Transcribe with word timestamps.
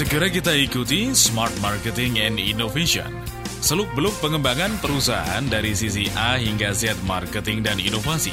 Segera 0.00 0.32
kita 0.32 0.56
ikuti 0.56 1.12
Smart 1.12 1.52
Marketing 1.60 2.24
and 2.24 2.40
Innovation. 2.40 3.20
Seluk-beluk 3.60 4.16
pengembangan 4.24 4.80
perusahaan 4.80 5.44
dari 5.44 5.76
sisi 5.76 6.08
A 6.16 6.40
hingga 6.40 6.72
Z 6.72 7.04
marketing 7.04 7.60
dan 7.60 7.76
inovasi. 7.76 8.32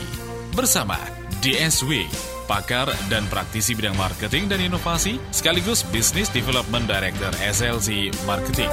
Bersama 0.56 0.96
DSW, 1.44 2.08
pakar 2.48 2.88
dan 3.12 3.28
praktisi 3.28 3.76
bidang 3.76 4.00
marketing 4.00 4.48
dan 4.48 4.64
inovasi, 4.64 5.20
sekaligus 5.36 5.84
Business 5.92 6.32
Development 6.32 6.88
Director 6.88 7.36
SLC 7.44 8.16
Marketing. 8.24 8.72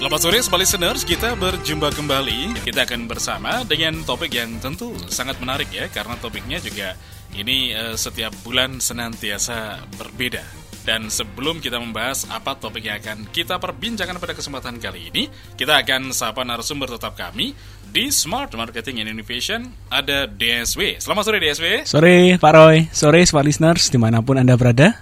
Selamat 0.00 0.20
sore, 0.24 0.40
Sobat 0.40 0.60
Listeners. 0.64 1.04
Kita 1.04 1.36
berjumpa 1.36 1.92
kembali. 1.92 2.64
Kita 2.64 2.88
akan 2.88 3.12
bersama 3.12 3.60
dengan 3.68 4.00
topik 4.08 4.32
yang 4.32 4.56
tentu 4.56 4.96
sangat 5.04 5.36
menarik 5.36 5.68
ya, 5.68 5.84
karena 5.92 6.16
topiknya 6.16 6.64
juga 6.64 6.96
ini 7.34 7.74
uh, 7.74 7.98
setiap 7.98 8.30
bulan 8.46 8.78
senantiasa 8.78 9.82
berbeda. 9.98 10.64
Dan 10.84 11.08
sebelum 11.08 11.64
kita 11.64 11.80
membahas 11.80 12.28
apa 12.28 12.60
topik 12.60 12.84
yang 12.84 13.00
akan 13.00 13.32
kita 13.32 13.56
perbincangkan 13.56 14.20
pada 14.20 14.36
kesempatan 14.36 14.76
kali 14.76 15.08
ini, 15.08 15.32
kita 15.56 15.80
akan 15.80 16.12
sapa 16.12 16.44
narasumber 16.44 16.92
tetap 16.92 17.16
kami 17.16 17.56
di 17.88 18.12
Smart 18.12 18.52
Marketing 18.52 19.00
and 19.00 19.16
Innovation 19.16 19.72
ada 19.88 20.28
DSW. 20.28 21.00
Selamat 21.00 21.24
sore 21.24 21.40
DSW. 21.40 21.88
Sore 21.88 22.36
Pak 22.36 22.52
Roy, 22.52 22.84
sore 22.92 23.24
Smart 23.24 23.48
Listeners 23.48 23.88
di 23.88 23.96
mana 23.96 24.20
pun 24.20 24.36
Anda 24.36 24.60
berada. 24.60 24.92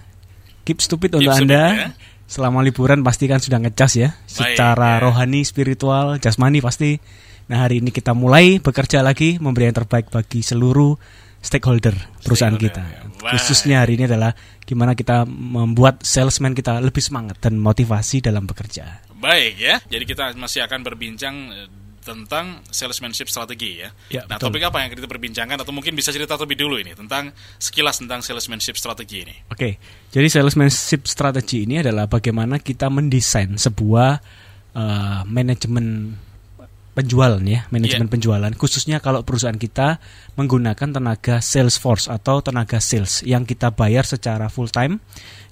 Keep 0.62 0.78
stupid 0.78 1.18
Keep 1.18 1.26
untuk 1.26 1.34
stupid, 1.34 1.50
Anda. 1.50 1.64
Ya? 1.74 1.88
Selama 2.30 2.62
liburan 2.62 3.02
pasti 3.02 3.26
kan 3.26 3.42
sudah 3.42 3.58
ngecas 3.58 3.92
ya, 3.98 4.14
Baik, 4.14 4.54
secara 4.54 5.02
ya. 5.02 5.02
rohani, 5.02 5.42
spiritual, 5.42 6.22
jasmani 6.22 6.62
pasti. 6.62 7.02
Nah 7.50 7.66
hari 7.66 7.82
ini 7.82 7.90
kita 7.90 8.14
mulai 8.14 8.62
bekerja 8.62 9.02
lagi, 9.02 9.42
memberi 9.42 9.66
yang 9.66 9.82
terbaik 9.82 10.14
bagi 10.14 10.46
seluruh 10.46 10.94
stakeholder 11.42 11.92
perusahaan 12.22 12.54
stakeholder, 12.54 12.86
kita. 12.86 13.20
Ya. 13.20 13.30
Khususnya 13.36 13.76
hari 13.82 13.98
ini 13.98 14.06
adalah 14.06 14.32
gimana 14.62 14.94
kita 14.94 15.26
membuat 15.26 16.06
salesman 16.06 16.54
kita 16.54 16.78
lebih 16.78 17.02
semangat 17.02 17.42
dan 17.42 17.58
motivasi 17.58 18.22
dalam 18.22 18.46
bekerja. 18.46 19.02
Baik 19.18 19.54
ya, 19.58 19.78
jadi 19.86 20.02
kita 20.06 20.24
masih 20.34 20.66
akan 20.66 20.82
berbincang 20.82 21.34
eh, 21.50 21.68
tentang 22.02 22.66
salesmanship 22.66 23.30
strategi 23.30 23.78
ya. 23.78 23.94
ya 24.10 24.26
nah, 24.26 24.36
betul. 24.36 24.50
topik 24.50 24.62
apa 24.66 24.82
yang 24.82 24.90
kita 24.90 25.06
perbincangkan 25.06 25.56
atau 25.62 25.70
mungkin 25.70 25.94
bisa 25.94 26.10
cerita 26.10 26.34
lebih 26.34 26.58
dulu 26.58 26.76
ini 26.82 26.98
tentang 26.98 27.30
sekilas 27.62 28.02
tentang 28.02 28.20
salesmanship 28.20 28.74
strategi 28.74 29.22
ini. 29.22 29.34
Oke. 29.48 29.78
Jadi 30.10 30.26
salesmanship 30.26 31.06
strategi 31.06 31.62
ini 31.64 31.78
adalah 31.78 32.10
bagaimana 32.10 32.58
kita 32.58 32.90
mendesain 32.90 33.54
sebuah 33.54 34.18
uh, 34.74 35.22
manajemen 35.30 36.18
penjualan 36.92 37.40
ya, 37.40 37.64
manajemen 37.72 38.08
yeah. 38.08 38.14
penjualan 38.14 38.52
khususnya 38.52 39.00
kalau 39.00 39.24
perusahaan 39.24 39.56
kita 39.56 39.96
menggunakan 40.36 40.92
tenaga 40.92 41.40
sales 41.40 41.80
force 41.80 42.08
atau 42.08 42.44
tenaga 42.44 42.78
sales 42.84 43.24
yang 43.24 43.48
kita 43.48 43.72
bayar 43.72 44.04
secara 44.04 44.52
full 44.52 44.68
time 44.68 45.00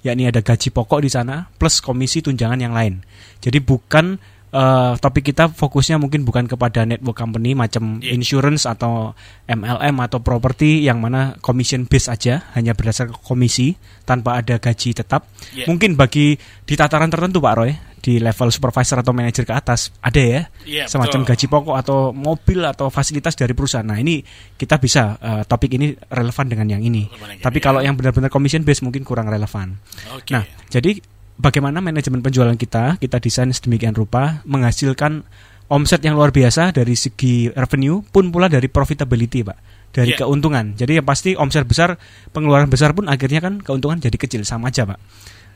yakni 0.05 0.29
ada 0.29 0.41
gaji 0.41 0.69
pokok 0.73 1.01
di 1.05 1.09
sana 1.09 1.49
plus 1.57 1.81
komisi 1.81 2.25
tunjangan 2.25 2.59
yang 2.61 2.73
lain. 2.73 3.01
Jadi 3.41 3.61
bukan 3.61 4.17
uh, 4.51 4.93
topik 4.99 5.31
kita 5.31 5.49
fokusnya 5.51 5.97
mungkin 5.97 6.23
bukan 6.27 6.45
kepada 6.47 6.83
network 6.83 7.17
company 7.17 7.55
macam 7.55 7.99
yeah. 8.03 8.13
insurance 8.15 8.67
atau 8.67 9.15
MLM 9.47 9.95
atau 10.03 10.19
properti 10.21 10.83
yang 10.85 10.99
mana 10.99 11.35
commission 11.39 11.87
base 11.87 12.11
aja 12.11 12.47
hanya 12.55 12.75
berdasarkan 12.75 13.15
komisi 13.19 13.75
tanpa 14.03 14.39
ada 14.39 14.59
gaji 14.59 14.95
tetap. 14.95 15.27
Yeah. 15.55 15.67
Mungkin 15.67 15.95
bagi 15.95 16.35
di 16.67 16.73
tataran 16.75 17.09
tertentu 17.11 17.39
Pak 17.39 17.55
Roy 17.57 17.71
di 18.01 18.17
level 18.17 18.49
supervisor 18.49 18.97
atau 19.05 19.13
manajer 19.13 19.45
ke 19.45 19.53
atas 19.53 19.93
ada 20.01 20.17
ya 20.17 20.41
yeah, 20.65 20.89
semacam 20.89 21.21
betul. 21.21 21.29
gaji 21.29 21.45
pokok 21.45 21.75
atau 21.77 21.97
mobil 22.09 22.65
atau 22.65 22.89
fasilitas 22.89 23.37
dari 23.37 23.53
perusahaan. 23.53 23.85
Nah 23.85 24.01
ini 24.01 24.25
kita 24.57 24.81
bisa 24.81 25.21
uh, 25.21 25.41
topik 25.45 25.77
ini 25.77 25.93
relevan 26.09 26.49
dengan 26.49 26.67
yang 26.77 26.81
ini. 26.81 27.05
Tapi 27.39 27.61
kalau 27.61 27.79
yang 27.79 27.93
benar-benar 27.93 28.33
commission 28.33 28.65
base 28.65 28.81
mungkin 28.81 29.05
kurang 29.05 29.29
relevan. 29.29 29.77
Okay. 30.17 30.33
Nah 30.33 30.43
jadi 30.73 30.97
bagaimana 31.41 31.81
manajemen 31.81 32.21
penjualan 32.21 32.53
kita 32.53 33.01
kita 33.01 33.17
desain 33.17 33.49
sedemikian 33.49 33.97
rupa 33.97 34.45
menghasilkan 34.45 35.25
omset 35.73 36.05
yang 36.05 36.13
luar 36.13 36.29
biasa 36.29 36.69
dari 36.69 36.93
segi 36.93 37.49
revenue 37.49 38.05
pun 38.05 38.29
pula 38.29 38.45
dari 38.45 38.69
profitability 38.69 39.41
pak 39.41 39.57
dari 39.89 40.13
yeah. 40.13 40.21
keuntungan 40.21 40.77
jadi 40.77 41.01
yang 41.01 41.07
pasti 41.09 41.33
omset 41.33 41.65
besar 41.65 41.97
pengeluaran 42.29 42.69
besar 42.69 42.93
pun 42.93 43.09
akhirnya 43.09 43.41
kan 43.41 43.57
keuntungan 43.59 43.97
jadi 43.97 44.15
kecil 44.15 44.45
sama 44.45 44.69
aja 44.69 44.85
pak 44.85 45.01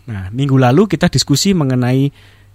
nah 0.09 0.33
minggu 0.33 0.57
lalu 0.57 0.89
kita 0.89 1.07
diskusi 1.13 1.53
mengenai 1.53 2.09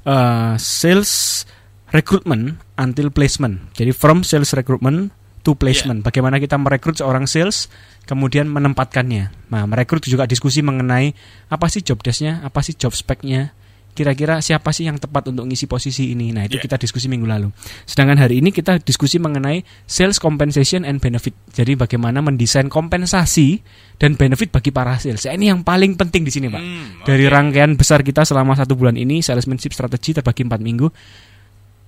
uh, 0.06 0.54
sales 0.58 1.46
recruitment 1.94 2.58
until 2.74 3.14
placement 3.14 3.70
jadi 3.78 3.94
from 3.94 4.26
sales 4.26 4.50
recruitment 4.52 5.14
to 5.42 5.56
placement. 5.56 6.04
Yeah. 6.04 6.06
Bagaimana 6.12 6.36
kita 6.36 6.60
merekrut 6.60 7.00
seorang 7.00 7.24
sales, 7.24 7.72
kemudian 8.10 8.50
menempatkannya. 8.50 9.54
Nah, 9.54 9.70
merekrut 9.70 10.02
juga 10.02 10.26
diskusi 10.26 10.66
mengenai 10.66 11.14
apa 11.46 11.70
sih 11.70 11.78
job 11.86 12.02
desknya, 12.02 12.42
apa 12.42 12.58
sih 12.58 12.74
job 12.74 12.90
speknya, 12.90 13.54
kira-kira 13.94 14.42
siapa 14.42 14.74
sih 14.74 14.90
yang 14.90 14.98
tepat 14.98 15.30
untuk 15.30 15.46
ngisi 15.46 15.70
posisi 15.70 16.10
ini. 16.10 16.34
Nah, 16.34 16.42
itu 16.42 16.58
yeah. 16.58 16.64
kita 16.66 16.74
diskusi 16.74 17.06
minggu 17.06 17.30
lalu. 17.30 17.54
Sedangkan 17.86 18.18
hari 18.18 18.42
ini 18.42 18.50
kita 18.50 18.82
diskusi 18.82 19.22
mengenai 19.22 19.62
sales 19.86 20.18
compensation 20.18 20.82
and 20.82 20.98
benefit. 20.98 21.38
Jadi 21.54 21.78
bagaimana 21.78 22.18
mendesain 22.18 22.66
kompensasi 22.66 23.62
dan 24.02 24.18
benefit 24.18 24.50
bagi 24.50 24.74
para 24.74 24.98
sales. 24.98 25.22
Nah, 25.30 25.38
ini 25.38 25.54
yang 25.54 25.62
paling 25.62 25.94
penting 25.94 26.26
di 26.26 26.34
sini, 26.34 26.50
Pak. 26.50 26.58
Hmm, 26.58 27.06
okay. 27.06 27.14
Dari 27.14 27.30
rangkaian 27.30 27.78
besar 27.78 28.02
kita 28.02 28.26
selama 28.26 28.58
satu 28.58 28.74
bulan 28.74 28.98
ini, 28.98 29.22
salesmanship 29.22 29.70
strategi 29.70 30.18
terbagi 30.18 30.42
empat 30.42 30.58
minggu 30.58 30.88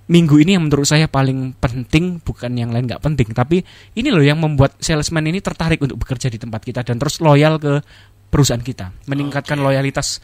minggu 0.03 0.35
ini 0.43 0.59
yang 0.59 0.67
menurut 0.67 0.83
saya 0.83 1.07
paling 1.07 1.55
penting 1.55 2.19
bukan 2.19 2.51
yang 2.59 2.75
lain 2.75 2.91
nggak 2.91 2.99
penting 2.99 3.31
tapi 3.31 3.63
ini 3.95 4.11
loh 4.11 4.23
yang 4.23 4.35
membuat 4.35 4.75
salesman 4.83 5.23
ini 5.31 5.39
tertarik 5.39 5.79
untuk 5.79 5.95
bekerja 6.03 6.27
di 6.27 6.35
tempat 6.35 6.59
kita 6.59 6.83
dan 6.83 6.99
terus 6.99 7.23
loyal 7.23 7.55
ke 7.55 7.79
perusahaan 8.27 8.59
kita 8.59 8.91
meningkatkan 9.07 9.61
okay. 9.61 9.65
loyalitas 9.65 10.19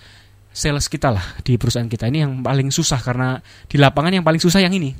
sales 0.51 0.91
kita 0.91 1.13
lah 1.15 1.25
di 1.45 1.55
perusahaan 1.55 1.87
kita 1.87 2.11
ini 2.11 2.25
yang 2.25 2.43
paling 2.43 2.73
susah 2.73 2.99
karena 2.99 3.39
di 3.69 3.79
lapangan 3.79 4.19
yang 4.19 4.25
paling 4.25 4.41
susah 4.41 4.59
yang 4.59 4.75
ini 4.75 4.91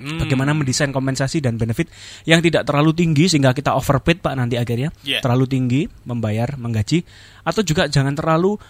hmm. 0.00 0.18
bagaimana 0.20 0.52
mendesain 0.52 0.90
kompensasi 0.92 1.40
dan 1.40 1.56
benefit 1.56 1.88
yang 2.28 2.44
tidak 2.44 2.68
terlalu 2.68 2.92
tinggi 2.92 3.24
sehingga 3.30 3.56
kita 3.56 3.72
overpaid 3.72 4.20
pak 4.20 4.34
nanti 4.36 4.60
akhirnya 4.60 4.92
yeah. 5.06 5.24
terlalu 5.24 5.46
tinggi 5.48 5.82
membayar 6.04 6.60
menggaji 6.60 7.06
atau 7.46 7.62
juga 7.64 7.86
jangan 7.86 8.12
terlalu 8.12 8.60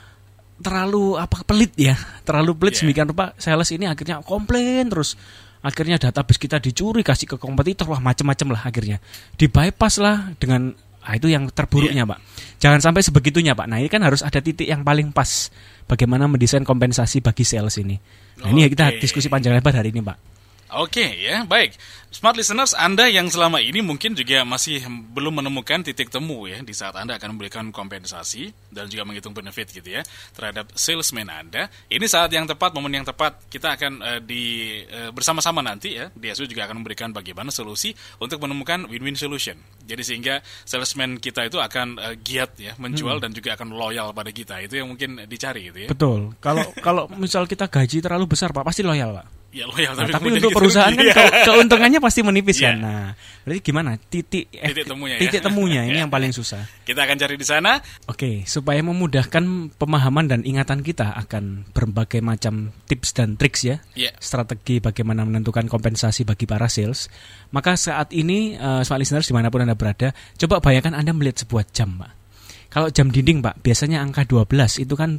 terlalu 0.60 1.16
apa 1.16 1.43
pelit 1.43 1.72
ya. 1.75 1.97
Terlalu 2.22 2.56
pelit 2.56 2.72
yeah. 2.76 2.78
sedemikian 2.84 3.09
rupa 3.10 3.32
sales 3.41 3.71
ini 3.72 3.88
akhirnya 3.88 4.22
komplain 4.22 4.87
terus. 4.88 5.16
Akhirnya 5.60 6.00
database 6.00 6.41
kita 6.41 6.56
dicuri 6.56 7.04
kasih 7.04 7.28
ke 7.28 7.37
kompetitor 7.37 7.84
wah 7.93 8.00
macam-macam 8.00 8.56
lah 8.56 8.62
akhirnya. 8.65 8.97
Di 9.37 9.49
bypass 9.53 10.00
lah 10.00 10.32
dengan 10.41 10.72
ah, 11.04 11.12
itu 11.16 11.28
yang 11.28 11.53
terburuknya 11.53 12.09
yeah. 12.09 12.12
pak. 12.16 12.19
Jangan 12.60 12.81
sampai 12.81 13.00
sebegitunya 13.04 13.53
pak. 13.53 13.66
Nah 13.69 13.76
ini 13.76 13.93
kan 13.93 14.00
harus 14.00 14.25
ada 14.25 14.41
titik 14.41 14.69
yang 14.69 14.81
paling 14.84 15.12
pas. 15.12 15.53
Bagaimana 15.84 16.31
mendesain 16.31 16.62
kompensasi 16.65 17.20
bagi 17.20 17.43
sales 17.44 17.76
ini. 17.76 17.99
Nah 18.41 18.49
okay. 18.49 18.53
ini 18.56 18.70
kita 18.72 18.97
diskusi 19.03 19.26
panjang 19.28 19.53
lebar 19.53 19.75
hari 19.75 19.93
ini 19.93 20.00
pak 20.00 20.39
Oke 20.78 21.03
okay, 21.03 21.10
ya, 21.26 21.42
baik. 21.42 21.75
Smart 22.10 22.34
listeners, 22.34 22.75
Anda 22.75 23.06
yang 23.06 23.31
selama 23.31 23.62
ini 23.62 23.86
mungkin 23.86 24.19
juga 24.19 24.42
masih 24.42 24.82
belum 25.14 25.42
menemukan 25.42 25.86
titik 25.86 26.10
temu 26.10 26.47
ya 26.50 26.58
di 26.58 26.75
saat 26.75 26.98
Anda 26.98 27.19
akan 27.22 27.38
memberikan 27.38 27.70
kompensasi 27.70 28.50
dan 28.70 28.91
juga 28.91 29.06
menghitung 29.06 29.31
benefit 29.31 29.70
gitu 29.70 29.94
ya 29.94 30.03
terhadap 30.34 30.75
salesman 30.75 31.31
Anda. 31.31 31.70
Ini 31.86 32.03
saat 32.10 32.34
yang 32.34 32.50
tepat, 32.50 32.75
momen 32.75 32.98
yang 32.98 33.06
tepat 33.06 33.38
kita 33.47 33.78
akan 33.78 33.92
uh, 34.03 34.20
di 34.22 34.78
uh, 34.91 35.14
bersama-sama 35.14 35.62
nanti 35.62 35.98
ya. 36.03 36.10
DSU 36.10 36.50
juga 36.50 36.66
akan 36.66 36.82
memberikan 36.82 37.14
bagaimana 37.14 37.54
solusi 37.54 37.94
untuk 38.19 38.42
menemukan 38.42 38.91
win-win 38.91 39.14
solution. 39.14 39.54
Jadi 39.87 40.02
sehingga 40.02 40.42
salesman 40.66 41.22
kita 41.22 41.47
itu 41.47 41.62
akan 41.62 41.98
uh, 41.98 42.14
giat 42.19 42.58
ya 42.58 42.75
menjual 42.78 43.19
hmm. 43.19 43.25
dan 43.26 43.31
juga 43.31 43.54
akan 43.54 43.70
loyal 43.70 44.10
pada 44.10 44.34
kita. 44.34 44.58
Itu 44.58 44.82
yang 44.82 44.91
mungkin 44.91 45.31
dicari 45.31 45.70
gitu 45.70 45.87
ya. 45.87 45.88
Betul. 45.94 46.34
Kalau 46.42 46.75
kalau 46.82 47.06
misal 47.14 47.47
kita 47.47 47.70
gaji 47.70 48.02
terlalu 48.02 48.34
besar 48.34 48.50
Pak, 48.50 48.66
pasti 48.66 48.82
loyal 48.82 49.14
Pak. 49.14 49.39
Ya 49.50 49.66
loyal 49.66 49.99
nah, 49.99 50.06
tapi, 50.06 50.31
untuk 50.38 50.55
perusahaan 50.55 50.94
kan 50.94 51.11
ke, 51.11 51.25
keuntungannya 51.43 51.99
pasti 51.99 52.22
menipis 52.22 52.62
yeah. 52.62 52.71
kan. 52.71 52.77
Nah, 52.87 53.06
berarti 53.43 53.61
gimana? 53.66 53.99
Titik 53.99 54.47
eh, 54.55 54.71
titik 54.71 54.87
temunya 54.87 55.19
ya. 55.19 55.21
Titik 55.27 55.43
temunya 55.43 55.83
ini 55.91 55.99
yang 55.99 56.06
paling 56.06 56.31
susah. 56.31 56.62
Kita 56.87 57.02
akan 57.02 57.17
cari 57.19 57.35
di 57.35 57.43
sana. 57.43 57.82
Oke, 58.06 58.47
supaya 58.47 58.79
memudahkan 58.79 59.75
pemahaman 59.75 60.31
dan 60.31 60.41
ingatan 60.47 60.87
kita 60.87 61.19
akan 61.26 61.67
berbagai 61.75 62.23
macam 62.23 62.70
tips 62.87 63.11
dan 63.11 63.35
triks 63.35 63.67
ya. 63.67 63.82
Yeah. 63.99 64.14
Strategi 64.23 64.79
bagaimana 64.79 65.26
menentukan 65.26 65.67
kompensasi 65.67 66.23
bagi 66.23 66.46
para 66.46 66.70
sales. 66.70 67.11
Maka 67.50 67.75
saat 67.75 68.14
ini 68.14 68.55
uh, 68.55 68.87
smart 68.87 69.03
listeners 69.03 69.26
di 69.26 69.35
mana 69.35 69.50
pun 69.50 69.67
Anda 69.67 69.75
berada, 69.75 70.14
coba 70.38 70.62
bayangkan 70.62 70.94
Anda 70.94 71.11
melihat 71.11 71.43
sebuah 71.43 71.67
jam, 71.75 71.99
Pak. 71.99 72.23
Kalau 72.70 72.87
jam 72.94 73.11
dinding, 73.11 73.43
Pak, 73.43 73.67
biasanya 73.67 73.99
angka 73.99 74.23
12 74.23 74.87
itu 74.87 74.94
kan 74.94 75.19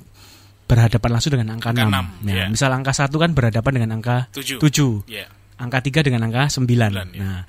berhadapan 0.72 1.10
langsung 1.12 1.36
dengan 1.36 1.60
angka, 1.60 1.76
angka 1.76 1.84
6. 1.84 1.92
6 1.92 1.92
nah, 1.92 2.32
yeah. 2.32 2.48
misal 2.48 2.72
angka 2.72 2.96
1 2.96 3.12
kan 3.12 3.32
berhadapan 3.36 3.72
dengan 3.76 3.90
angka 4.00 4.32
7. 4.32 4.64
7. 4.64 5.12
Yeah. 5.12 5.28
Angka 5.60 5.84
3 5.84 6.08
dengan 6.08 6.32
angka 6.32 6.48
9. 6.48 6.64
9 6.64 6.72
yeah. 6.72 7.06
Nah, 7.20 7.44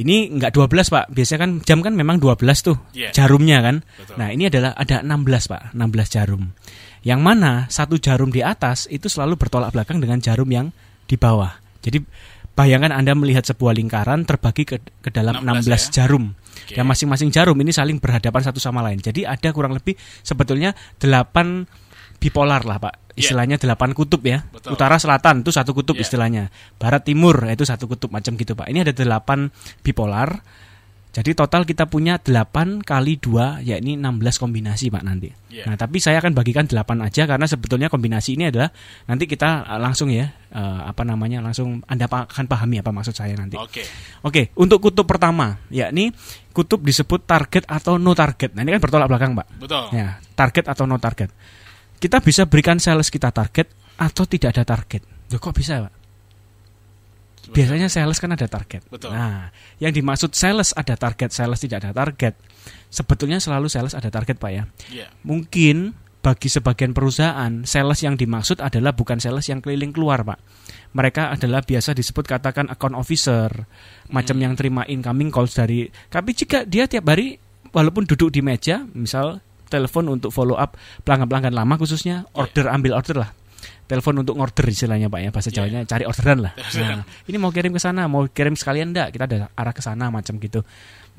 ini 0.00 0.32
enggak 0.32 0.56
12, 0.56 0.88
Pak. 0.88 1.04
Biasanya 1.12 1.40
kan 1.44 1.50
jam 1.60 1.78
kan 1.84 1.92
memang 1.92 2.16
12 2.16 2.40
tuh 2.64 2.80
yeah. 2.96 3.12
jarumnya 3.12 3.60
kan. 3.60 3.84
Betul. 3.84 4.16
Nah, 4.16 4.28
ini 4.32 4.48
adalah 4.48 4.72
ada 4.72 5.04
16, 5.04 5.52
Pak. 5.52 5.62
16 5.76 6.16
jarum. 6.16 6.42
Yang 7.04 7.20
mana 7.20 7.52
satu 7.68 8.00
jarum 8.00 8.32
di 8.32 8.40
atas 8.40 8.88
itu 8.88 9.12
selalu 9.12 9.36
bertolak 9.36 9.74
belakang 9.76 10.00
dengan 10.00 10.16
jarum 10.24 10.48
yang 10.48 10.72
di 11.04 11.20
bawah. 11.20 11.52
Jadi 11.84 12.00
bayangkan 12.56 12.94
Anda 12.94 13.12
melihat 13.12 13.44
sebuah 13.44 13.76
lingkaran 13.76 14.24
terbagi 14.24 14.64
ke, 14.64 14.76
ke 14.80 15.10
dalam 15.12 15.44
16, 15.44 15.68
16 15.68 15.68
ya? 15.68 15.76
jarum. 16.02 16.32
Okay. 16.62 16.78
Dan 16.78 16.84
masing-masing 16.88 17.28
jarum 17.28 17.58
ini 17.58 17.74
saling 17.74 17.98
berhadapan 17.98 18.40
satu 18.44 18.62
sama 18.62 18.80
lain. 18.80 19.02
Jadi 19.02 19.26
ada 19.28 19.48
kurang 19.50 19.74
lebih 19.76 19.98
sebetulnya 20.22 20.72
8 21.00 21.81
bipolar 22.22 22.62
lah 22.62 22.78
pak, 22.78 23.18
istilahnya 23.18 23.58
delapan 23.58 23.90
kutub 23.90 24.22
ya, 24.22 24.46
Betul. 24.46 24.78
utara 24.78 24.94
selatan 25.02 25.42
itu 25.42 25.50
satu 25.50 25.74
kutub 25.74 25.98
Yeah. 25.98 26.06
istilahnya, 26.06 26.44
barat 26.78 27.02
timur 27.02 27.34
itu 27.50 27.66
satu 27.66 27.90
kutub 27.90 28.14
macam 28.14 28.38
gitu 28.38 28.54
pak. 28.54 28.70
Ini 28.70 28.86
ada 28.86 28.94
delapan 28.94 29.50
bipolar, 29.82 30.38
jadi 31.12 31.36
total 31.36 31.68
kita 31.68 31.92
punya 31.92 32.16
8 32.16 32.80
kali 32.80 33.20
2 33.20 33.60
yakni 33.60 34.00
16 34.00 34.40
kombinasi 34.40 34.88
Pak 34.88 35.04
nanti. 35.04 35.28
Yeah. 35.52 35.68
Nah, 35.68 35.76
tapi 35.76 36.00
saya 36.00 36.24
akan 36.24 36.32
bagikan 36.32 36.64
8 36.64 36.88
aja 37.04 37.28
karena 37.28 37.44
sebetulnya 37.44 37.92
kombinasi 37.92 38.40
ini 38.40 38.48
adalah 38.48 38.72
nanti 39.04 39.28
kita 39.28 39.68
uh, 39.68 39.76
langsung 39.76 40.08
ya 40.08 40.32
uh, 40.56 40.88
apa 40.88 41.04
namanya 41.04 41.44
langsung 41.44 41.84
Anda 41.84 42.08
akan 42.08 42.48
pahami 42.48 42.80
apa 42.80 42.96
maksud 42.96 43.12
saya 43.12 43.36
nanti. 43.36 43.60
Oke. 43.60 43.84
Oke, 44.24 44.56
untuk 44.56 44.80
kutub 44.80 45.04
pertama 45.04 45.60
yakni 45.68 46.16
kutub 46.56 46.80
disebut 46.80 47.28
target 47.28 47.68
atau 47.68 48.00
no 48.00 48.16
target. 48.16 48.56
Nah, 48.56 48.64
ini 48.64 48.72
kan 48.72 48.80
bertolak 48.80 49.12
belakang, 49.12 49.36
Pak. 49.36 49.46
Betul. 49.60 49.92
Ya, 49.92 50.16
target 50.32 50.64
atau 50.72 50.88
no 50.88 50.96
target. 50.96 51.28
Kita 52.02 52.18
bisa 52.18 52.50
berikan 52.50 52.82
sales 52.82 53.14
kita 53.14 53.30
target 53.30 53.70
atau 53.94 54.26
tidak 54.26 54.58
ada 54.58 54.66
target. 54.66 55.06
Loh, 55.30 55.38
kok 55.38 55.54
bisa, 55.54 55.86
Pak? 55.86 55.94
Biasanya 57.54 57.86
sales 57.86 58.18
kan 58.18 58.34
ada 58.34 58.50
target. 58.50 58.82
Betul. 58.90 59.14
Nah, 59.14 59.54
yang 59.78 59.94
dimaksud 59.94 60.34
sales 60.34 60.74
ada 60.74 60.98
target, 60.98 61.30
sales 61.30 61.62
tidak 61.62 61.86
ada 61.86 61.94
target. 61.94 62.34
Sebetulnya 62.90 63.38
selalu 63.38 63.70
sales 63.70 63.94
ada 63.94 64.10
target, 64.10 64.34
Pak 64.34 64.50
ya. 64.50 64.66
Iya. 64.90 65.06
Mungkin 65.22 65.94
bagi 66.22 66.50
sebagian 66.50 66.90
perusahaan, 66.90 67.66
sales 67.66 67.98
yang 68.02 68.18
dimaksud 68.18 68.58
adalah 68.58 68.94
bukan 68.94 69.22
sales 69.22 69.46
yang 69.46 69.62
keliling 69.62 69.94
keluar, 69.94 70.26
Pak. 70.26 70.38
Mereka 70.94 71.38
adalah 71.38 71.62
biasa 71.62 71.94
disebut 71.94 72.26
katakan 72.26 72.66
account 72.70 72.98
officer, 72.98 73.46
macam 74.10 74.36
yang 74.42 74.58
terima 74.58 74.86
incoming 74.90 75.30
calls 75.30 75.54
dari. 75.54 75.86
Tapi 75.86 76.30
jika 76.34 76.66
dia 76.66 76.86
tiap 76.90 77.10
hari 77.10 77.38
walaupun 77.70 78.06
duduk 78.06 78.30
di 78.30 78.38
meja, 78.38 78.86
misal 78.94 79.42
telepon 79.72 80.12
untuk 80.12 80.28
follow 80.28 80.60
up 80.60 80.76
pelanggan-pelanggan 81.08 81.56
lama 81.56 81.74
khususnya 81.80 82.28
order 82.36 82.68
ambil 82.68 83.00
order 83.00 83.24
lah. 83.24 83.30
Telepon 83.88 84.24
untuk 84.24 84.36
order 84.36 84.64
istilahnya 84.68 85.08
Pak 85.08 85.20
ya, 85.20 85.30
bahasa 85.32 85.48
Iya. 85.48 85.56
Jawanya 85.60 85.80
cari 85.84 86.04
orderan 86.04 86.38
lah. 86.44 86.52
Nah, 86.80 87.04
ini 87.28 87.36
mau 87.36 87.50
kirim 87.52 87.72
ke 87.72 87.80
sana, 87.80 88.08
mau 88.08 88.24
kirim 88.28 88.56
sekalian 88.56 88.92
enggak? 88.92 89.12
Kita 89.16 89.24
ada 89.28 89.38
arah 89.52 89.74
ke 89.74 89.82
sana 89.84 90.08
macam 90.08 90.36
gitu. 90.40 90.64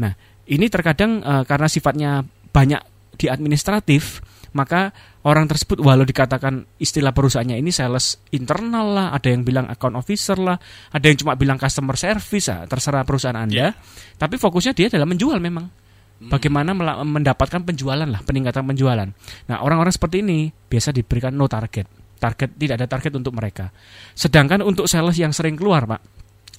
Nah, 0.01 0.13
ini 0.49 0.65
terkadang 0.69 1.21
eh, 1.21 1.43
karena 1.45 1.67
sifatnya 1.69 2.11
banyak 2.53 2.81
di 3.17 3.29
administratif, 3.29 4.25
maka 4.57 4.89
orang 5.25 5.45
tersebut 5.49 5.81
walau 5.81 6.05
dikatakan 6.05 6.65
istilah 6.77 7.13
perusahaannya 7.13 7.57
ini 7.57 7.69
sales 7.69 8.21
internal 8.33 8.89
lah, 8.89 9.07
ada 9.13 9.27
yang 9.29 9.45
bilang 9.45 9.69
account 9.69 9.97
officer 9.97 10.37
lah, 10.37 10.57
ada 10.93 11.05
yang 11.05 11.17
cuma 11.17 11.37
bilang 11.37 11.57
customer 11.57 11.97
service, 11.97 12.49
ah, 12.49 12.65
terserah 12.65 13.05
perusahaan 13.05 13.37
Anda. 13.37 13.53
Iya. 13.53 13.69
Tapi 14.17 14.35
fokusnya 14.37 14.73
dia 14.73 14.87
adalah 14.89 15.09
menjual 15.09 15.37
memang. 15.41 15.82
Bagaimana 16.29 16.71
mela- 16.71 17.01
mendapatkan 17.03 17.61
penjualan 17.63 18.05
lah, 18.05 18.21
peningkatan 18.21 18.63
penjualan. 18.63 19.09
Nah, 19.47 19.57
orang-orang 19.59 19.91
seperti 19.91 20.23
ini 20.23 20.47
biasa 20.49 20.91
diberikan 20.91 21.33
no 21.33 21.47
target. 21.47 21.87
Target 22.15 22.55
tidak 22.55 22.75
ada 22.79 22.87
target 22.87 23.11
untuk 23.15 23.35
mereka. 23.35 23.71
Sedangkan 24.13 24.63
untuk 24.63 24.87
sales 24.87 25.19
yang 25.19 25.35
sering 25.35 25.59
keluar, 25.59 25.83
Pak, 25.83 26.01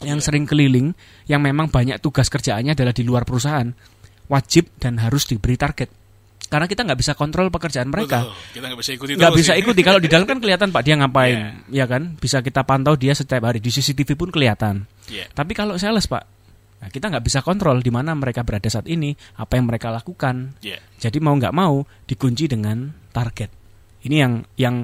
yang 0.04 0.20
Iya. 0.20 0.24
sering 0.24 0.44
keliling, 0.44 0.92
yang 1.24 1.40
memang 1.40 1.72
banyak 1.72 1.96
tugas 1.98 2.28
kerjaannya 2.28 2.76
adalah 2.76 2.92
di 2.92 3.00
luar 3.00 3.24
perusahaan, 3.24 3.72
wajib 4.26 4.68
dan 4.76 5.00
harus 5.00 5.24
diberi 5.24 5.56
target. 5.56 5.88
Karena 6.44 6.68
kita 6.68 6.84
nggak 6.84 7.00
bisa 7.00 7.12
kontrol 7.16 7.48
pekerjaan 7.48 7.88
mereka 7.88 8.28
Betul. 8.28 8.36
Kita 8.52 8.64
nggak 8.68 8.80
bisa 8.84 8.92
ikuti 8.94 9.10
nggak 9.16 9.32
bisa 9.34 9.52
ikuti 9.56 9.80
kalau 9.80 9.98
di 9.98 10.06
dalam 10.06 10.28
kan 10.28 10.38
kelihatan 10.38 10.68
pak 10.70 10.82
dia 10.84 10.94
ngapain 10.94 11.66
ya 11.72 11.88
kan 11.88 12.14
bisa 12.14 12.44
kita 12.44 12.62
pantau 12.62 12.94
dia 12.94 13.10
setiap 13.10 13.48
hari 13.48 13.58
di 13.58 13.72
CCTV 13.72 14.14
pun 14.14 14.28
kelihatan 14.28 14.84
Iya. 15.08 15.24
tapi 15.32 15.56
kalau 15.56 15.74
sales 15.80 16.04
pak 16.06 16.22
nah, 16.84 16.92
kita 16.92 17.08
nggak 17.08 17.24
bisa 17.24 17.40
kontrol 17.40 17.80
di 17.80 17.88
mana 17.88 18.12
mereka 18.12 18.44
berada 18.44 18.68
saat 18.68 18.84
ini 18.84 19.16
apa 19.40 19.56
yang 19.56 19.64
mereka 19.64 19.88
lakukan. 19.88 20.60
Iya. 20.60 20.76
jadi 21.00 21.16
mau 21.24 21.32
nggak 21.32 21.54
mau 21.56 21.80
dikunci 22.04 22.44
dengan 22.44 22.92
target. 23.08 23.48
Ini 24.04 24.16
yang 24.20 24.44
yang 24.60 24.76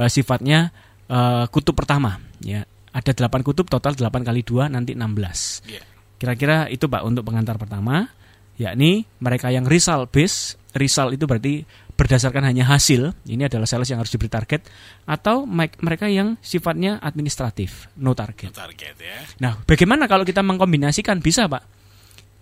eh, 0.00 0.08
sifatnya 0.08 0.72
eh, 1.12 1.44
kutub 1.52 1.76
pertama. 1.76 2.16
Ya 2.40 2.64
ada 2.92 3.12
8 3.12 3.40
kutub 3.44 3.68
total 3.68 3.96
8 3.96 4.08
kali 4.20 4.44
2 4.44 4.68
nanti 4.68 4.92
16 4.92 5.68
Iya. 5.68 5.82
Kira-kira 6.20 6.70
itu 6.70 6.86
Pak 6.86 7.02
untuk 7.02 7.26
pengantar 7.26 7.58
pertama, 7.58 8.06
yakni 8.54 9.10
mereka 9.18 9.50
yang 9.50 9.66
result 9.66 10.14
base, 10.14 10.54
result 10.78 11.18
itu 11.18 11.26
berarti 11.26 11.66
berdasarkan 12.02 12.42
hanya 12.42 12.66
hasil, 12.66 13.14
ini 13.30 13.46
adalah 13.46 13.70
sales 13.70 13.86
yang 13.86 14.02
harus 14.02 14.10
diberi 14.10 14.26
target, 14.26 14.66
atau 15.06 15.46
me- 15.46 15.70
mereka 15.78 16.10
yang 16.10 16.34
sifatnya 16.42 16.98
administratif, 16.98 17.86
no 17.96 18.10
target. 18.12 18.50
Target 18.50 18.94
ya. 18.98 19.18
Nah, 19.38 19.62
bagaimana 19.62 20.10
kalau 20.10 20.26
kita 20.26 20.42
mengkombinasikan? 20.42 21.22
Bisa 21.22 21.46
Pak. 21.46 21.62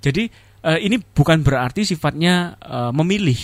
Jadi 0.01 0.33
eh, 0.65 0.79
ini 0.81 0.97
bukan 0.97 1.45
berarti 1.45 1.85
sifatnya 1.85 2.57
eh, 2.57 2.93
memilih, 2.97 3.39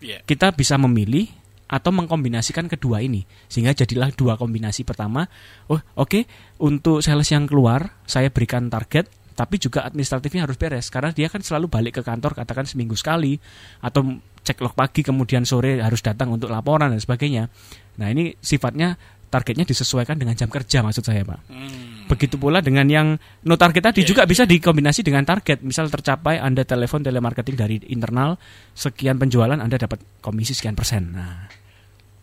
Iya. 0.00 0.22
kita 0.24 0.54
bisa 0.56 0.78
memilih 0.78 1.26
atau 1.68 1.92
mengkombinasikan 1.92 2.64
kedua 2.64 3.04
ini 3.04 3.28
sehingga 3.44 3.76
jadilah 3.76 4.08
dua 4.16 4.40
kombinasi 4.40 4.88
pertama 4.88 5.28
oh 5.68 5.76
oke 6.00 6.24
untuk 6.64 7.04
sales 7.04 7.28
yang 7.28 7.44
keluar 7.44 8.00
saya 8.08 8.32
berikan 8.32 8.72
target 8.72 9.04
tapi 9.38 9.62
juga 9.62 9.86
administratifnya 9.86 10.50
harus 10.50 10.58
beres 10.58 10.90
karena 10.90 11.14
dia 11.14 11.30
kan 11.30 11.38
selalu 11.38 11.70
balik 11.70 12.02
ke 12.02 12.02
kantor 12.02 12.34
katakan 12.34 12.66
seminggu 12.66 12.98
sekali 12.98 13.38
atau 13.78 14.18
cek 14.42 14.58
log 14.58 14.74
pagi 14.74 15.06
kemudian 15.06 15.46
sore 15.46 15.78
harus 15.78 16.02
datang 16.02 16.34
untuk 16.34 16.50
laporan 16.50 16.90
dan 16.90 16.98
sebagainya 16.98 17.46
nah 18.02 18.10
ini 18.10 18.34
sifatnya 18.42 18.98
targetnya 19.30 19.62
disesuaikan 19.62 20.18
dengan 20.18 20.34
jam 20.34 20.50
kerja 20.50 20.82
maksud 20.82 21.06
saya 21.06 21.22
pak 21.22 21.38
Hmm. 21.46 21.98
Begitu 22.08 22.40
pula 22.40 22.64
dengan 22.64 22.88
yang 22.88 23.20
no 23.44 23.54
target 23.60 23.92
tadi 23.92 24.00
Iya, 24.00 24.16
juga 24.16 24.24
bisa 24.24 24.48
dikombinasi 24.48 25.04
dengan 25.04 25.28
target. 25.28 25.60
Misal 25.60 25.92
tercapai 25.92 26.40
Anda 26.40 26.64
telepon 26.64 27.04
telemarketing 27.04 27.56
dari 27.60 27.76
internal 27.92 28.40
sekian 28.72 29.20
penjualan 29.20 29.60
Anda 29.60 29.76
dapat 29.76 30.00
komisi 30.24 30.56
sekian 30.56 30.72
persen. 30.72 31.12
Nah, 31.12 31.44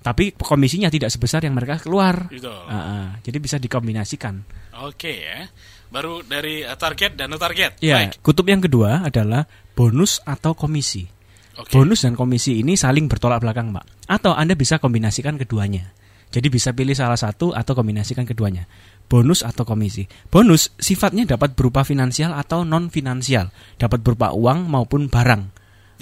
tapi 0.02 0.34
komisinya 0.34 0.90
tidak 0.90 1.14
sebesar 1.14 1.46
yang 1.46 1.54
mereka 1.54 1.78
keluar. 1.78 2.34
Gitu. 2.34 2.50
Ah, 2.50 2.74
ah. 2.74 3.06
jadi 3.22 3.38
bisa 3.38 3.62
dikombinasikan. 3.62 4.42
Oke 4.82 5.22
ya. 5.22 5.54
Baru 5.96 6.20
dari 6.28 6.60
uh, 6.60 6.76
target 6.76 7.16
dan 7.16 7.32
no 7.32 7.40
target. 7.40 7.80
Ya, 7.80 8.04
Baik. 8.04 8.20
kutub 8.20 8.44
yang 8.52 8.60
kedua 8.60 9.08
adalah 9.08 9.48
bonus 9.80 10.20
atau 10.28 10.52
komisi. 10.52 11.08
Oke. 11.56 11.72
Bonus 11.72 12.04
dan 12.04 12.20
komisi 12.20 12.60
ini 12.60 12.76
saling 12.76 13.08
bertolak 13.08 13.40
belakang, 13.40 13.72
Pak. 13.72 14.12
Atau 14.12 14.36
Anda 14.36 14.60
bisa 14.60 14.76
kombinasikan 14.76 15.40
keduanya. 15.40 15.96
Jadi 16.36 16.52
bisa 16.52 16.76
pilih 16.76 16.92
salah 16.92 17.16
satu 17.16 17.56
atau 17.56 17.72
kombinasikan 17.72 18.28
keduanya. 18.28 18.68
Bonus 19.08 19.40
atau 19.40 19.64
komisi. 19.64 20.04
Bonus 20.28 20.76
sifatnya 20.76 21.24
dapat 21.24 21.56
berupa 21.56 21.88
finansial 21.88 22.36
atau 22.36 22.68
non 22.68 22.92
finansial, 22.92 23.56
dapat 23.80 24.04
berupa 24.04 24.36
uang 24.36 24.68
maupun 24.68 25.08
barang. 25.08 25.44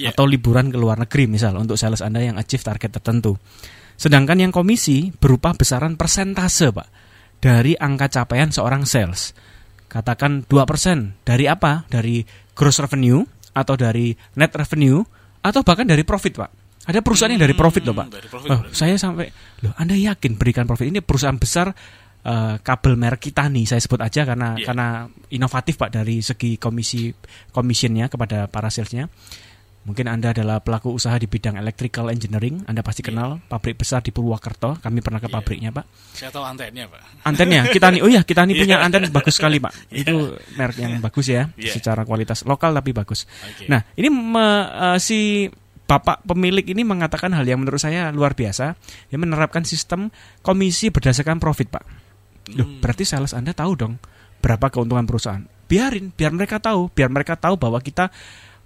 Iya. 0.01 0.09
Atau 0.09 0.25
liburan 0.25 0.73
ke 0.73 0.77
luar 0.81 0.97
negeri 1.05 1.29
misal 1.29 1.53
untuk 1.53 1.77
sales 1.77 2.01
Anda 2.01 2.25
yang 2.25 2.41
achieve 2.41 2.65
target 2.65 2.97
tertentu. 2.97 3.37
Sedangkan 3.93 4.41
yang 4.41 4.49
komisi 4.49 5.13
berupa 5.13 5.53
besaran 5.53 6.01
persentase, 6.01 6.73
Pak, 6.73 6.87
dari 7.37 7.77
angka 7.77 8.09
capaian 8.09 8.49
seorang 8.49 8.89
sales. 8.89 9.37
Katakan 9.93 10.49
2% 10.49 11.21
dari 11.21 11.45
apa? 11.45 11.85
Dari 11.85 12.25
gross 12.57 12.81
revenue 12.81 13.21
atau 13.53 13.77
dari 13.77 14.09
net 14.41 14.49
revenue 14.57 15.05
atau 15.45 15.61
bahkan 15.61 15.85
dari 15.85 16.01
profit, 16.01 16.33
Pak. 16.33 16.49
Ada 16.89 16.99
perusahaan 17.05 17.29
yang 17.29 17.45
dari 17.45 17.53
profit 17.53 17.85
loh, 17.85 17.93
Pak. 17.95 18.07
Hmm, 18.09 18.25
profit, 18.27 18.49
Oh, 18.49 18.59
berarti. 18.65 18.73
saya 18.73 18.95
sampai 18.97 19.29
loh, 19.61 19.71
Anda 19.77 19.93
yakin 19.93 20.33
berikan 20.35 20.65
profit 20.65 20.89
ini 20.89 20.99
perusahaan 20.99 21.37
besar 21.37 21.69
eh, 22.23 22.55
kabel 22.63 22.95
merek 22.95 23.19
Kitani 23.29 23.67
saya 23.67 23.83
sebut 23.83 23.99
aja 23.99 24.23
karena 24.23 24.55
Iya. 24.55 24.65
karena 24.65 24.87
inovatif 25.29 25.75
Pak 25.75 25.91
dari 25.91 26.23
segi 26.23 26.55
komisi 26.55 27.11
commissionnya 27.51 28.07
kepada 28.07 28.47
para 28.47 28.71
salesnya. 28.71 29.11
Mungkin 29.83 30.07
Anda 30.07 30.31
adalah 30.31 30.63
pelaku 30.63 30.95
usaha 30.95 31.11
di 31.19 31.27
bidang 31.27 31.59
electrical 31.59 32.07
engineering, 32.07 32.63
Anda 32.71 32.79
pasti 32.79 33.03
Iya. 33.03 33.11
kenal 33.11 33.29
pabrik 33.51 33.75
besar 33.75 33.99
di 33.99 34.15
Purwokerto. 34.15 34.79
Kami 34.79 35.03
pernah 35.03 35.19
ke 35.19 35.27
Iya. 35.27 35.35
pabriknya, 35.35 35.69
Pak. 35.75 35.85
Saya 36.15 36.31
tahu 36.31 36.43
antennya, 36.47 36.87
Pak. 36.87 37.27
Antennya 37.27 37.67
Kitani. 37.67 37.99
Oh 37.99 38.07
iya, 38.07 38.23
Kitani 38.23 38.55
punya 38.55 38.79
Iya. 38.79 38.87
anten 38.87 39.11
bagus 39.11 39.35
sekali, 39.35 39.59
Pak. 39.59 39.75
Iya. 39.91 40.07
Itu 40.07 40.15
merek 40.55 40.77
yang 40.79 41.03
bagus 41.03 41.27
ya, 41.27 41.51
Iya. 41.59 41.75
secara 41.75 42.07
kualitas 42.07 42.47
lokal 42.47 42.71
tapi 42.71 42.95
bagus. 42.95 43.27
Oke. 43.43 43.67
Nah, 43.67 43.83
ini 43.99 44.07
me- 44.07 44.67
eh, 44.71 44.97
si 45.03 45.51
bapak 45.83 46.23
pemilik 46.23 46.63
ini 46.63 46.87
mengatakan 46.87 47.35
hal 47.35 47.43
yang 47.43 47.59
menurut 47.59 47.83
saya 47.83 48.07
luar 48.15 48.39
biasa. 48.39 48.79
Dia 49.11 49.19
menerapkan 49.19 49.67
sistem 49.67 50.07
komisi 50.39 50.95
berdasarkan 50.95 51.43
profit, 51.43 51.67
Pak. 51.75 51.83
Loh, 52.55 52.63
Hmm. 52.63 52.79
berarti 52.79 53.03
sales 53.03 53.35
Anda 53.35 53.51
tahu 53.51 53.75
dong 53.75 53.99
berapa 54.39 54.71
keuntungan 54.71 55.03
perusahaan. 55.03 55.43
Biarin, 55.67 56.11
biar 56.15 56.31
mereka 56.31 56.59
tahu, 56.63 56.87
biar 56.87 57.11
mereka 57.11 57.35
tahu 57.35 57.55
bahwa 57.59 57.83
kita 57.83 58.11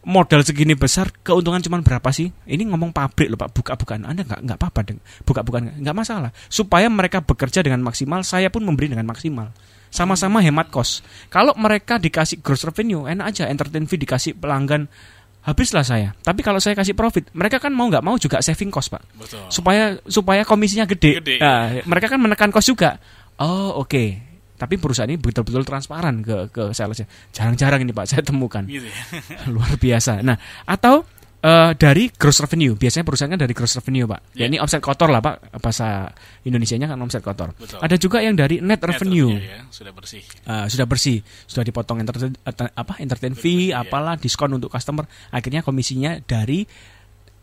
modal 0.03 0.45
segini 0.45 0.77
besar 0.77 1.09
keuntungan 1.25 1.59
cuma 1.63 1.81
berapa 1.81 2.09
sih? 2.13 2.29
Ini 2.45 2.67
ngomong 2.69 2.93
pabrik 2.93 3.33
loh 3.33 3.39
Pak, 3.39 3.49
buka-bukaan 3.55 4.05
Anda 4.05 4.23
nggak 4.23 4.39
nggak 4.45 4.57
apa-apa 4.59 4.81
deng. 4.87 4.99
Buka-bukaan 5.25 5.81
nggak 5.81 5.95
masalah. 5.97 6.31
Supaya 6.47 6.87
mereka 6.87 7.23
bekerja 7.23 7.65
dengan 7.65 7.83
maksimal, 7.83 8.21
saya 8.21 8.47
pun 8.53 8.63
memberi 8.63 8.91
dengan 8.91 9.07
maksimal. 9.07 9.51
Sama-sama 9.87 10.43
hemat 10.43 10.67
kos. 10.67 11.01
Kalau 11.31 11.55
mereka 11.55 11.95
dikasih 11.95 12.43
gross 12.43 12.67
revenue, 12.67 13.07
enak 13.07 13.31
aja 13.31 13.43
entertain 13.47 13.87
fee 13.87 13.99
dikasih 13.99 14.35
pelanggan 14.35 14.91
habislah 15.47 15.87
saya. 15.87 16.11
Tapi 16.19 16.43
kalau 16.43 16.59
saya 16.59 16.75
kasih 16.75 16.91
profit, 16.91 17.31
mereka 17.31 17.63
kan 17.63 17.71
mau 17.71 17.87
nggak 17.87 18.03
mau 18.03 18.19
juga 18.19 18.43
saving 18.43 18.67
cost, 18.67 18.91
Pak 18.91 19.03
Betul. 19.15 19.47
supaya 19.47 19.95
supaya 20.03 20.43
komisinya 20.43 20.83
gede. 20.83 21.23
Gede. 21.23 21.35
Nah, 21.39 21.83
mereka 21.87 22.11
kan 22.11 22.19
menekan 22.19 22.51
kos 22.51 22.67
juga. 22.67 22.99
Oh 23.39 23.79
oke. 23.79 24.26
Tapi 24.57 24.75
perusahaan 24.75 25.05
ini 25.05 25.15
betul-betul 25.15 25.61
transparan 25.61 26.19
ke 26.19 26.49
ke 26.49 26.63
salesnya. 26.71 27.05
Jarang-jarang 27.29 27.79
ini 27.79 27.93
pak 27.93 28.05
saya 28.07 28.21
temukan 28.21 28.65
Gitu 28.65 28.83
ya. 28.83 28.97
luar 29.53 29.73
biasa. 29.75 30.19
Nah 30.19 30.35
atau 30.63 31.05
Eh, 31.37 31.71
dari 31.77 32.09
gross 32.09 32.41
revenue. 32.41 32.73
Biasanya 32.73 33.05
perusahaan 33.05 33.29
kan 33.29 33.37
dari 33.37 33.53
gross 33.53 33.77
revenue, 33.77 34.09
Pak. 34.09 34.33
Ya 34.33 34.41
Iya. 34.41 34.45
ini 34.49 34.57
omset 34.57 34.81
kotor 34.81 35.05
lah, 35.05 35.21
Pak. 35.21 35.61
Bahasa 35.61 36.09
Indonesianya 36.41 36.89
kan 36.89 36.97
omset 36.97 37.21
kotor. 37.21 37.53
Betul. 37.53 37.77
Ada 37.77 37.93
juga 37.95 38.25
yang 38.25 38.33
dari 38.33 38.57
net, 38.57 38.81
Net 38.81 38.81
revenue. 38.81 39.37
ya, 39.37 39.61
sudah 39.69 39.93
bersih. 39.93 40.25
Eh, 40.25 40.65
sudah 40.65 40.89
bersih, 40.89 41.21
sudah 41.45 41.61
dipotong 41.61 42.01
entertain, 42.01 42.33
enter- 42.33 42.73
apa 42.73 42.97
entertain 42.97 43.37
fee, 43.37 43.69
Iya. 43.69 43.85
apalah 43.85 44.17
diskon 44.17 44.49
untuk 44.51 44.73
customer. 44.73 45.05
Akhirnya 45.29 45.61
komisinya 45.61 46.17
dari 46.19 46.65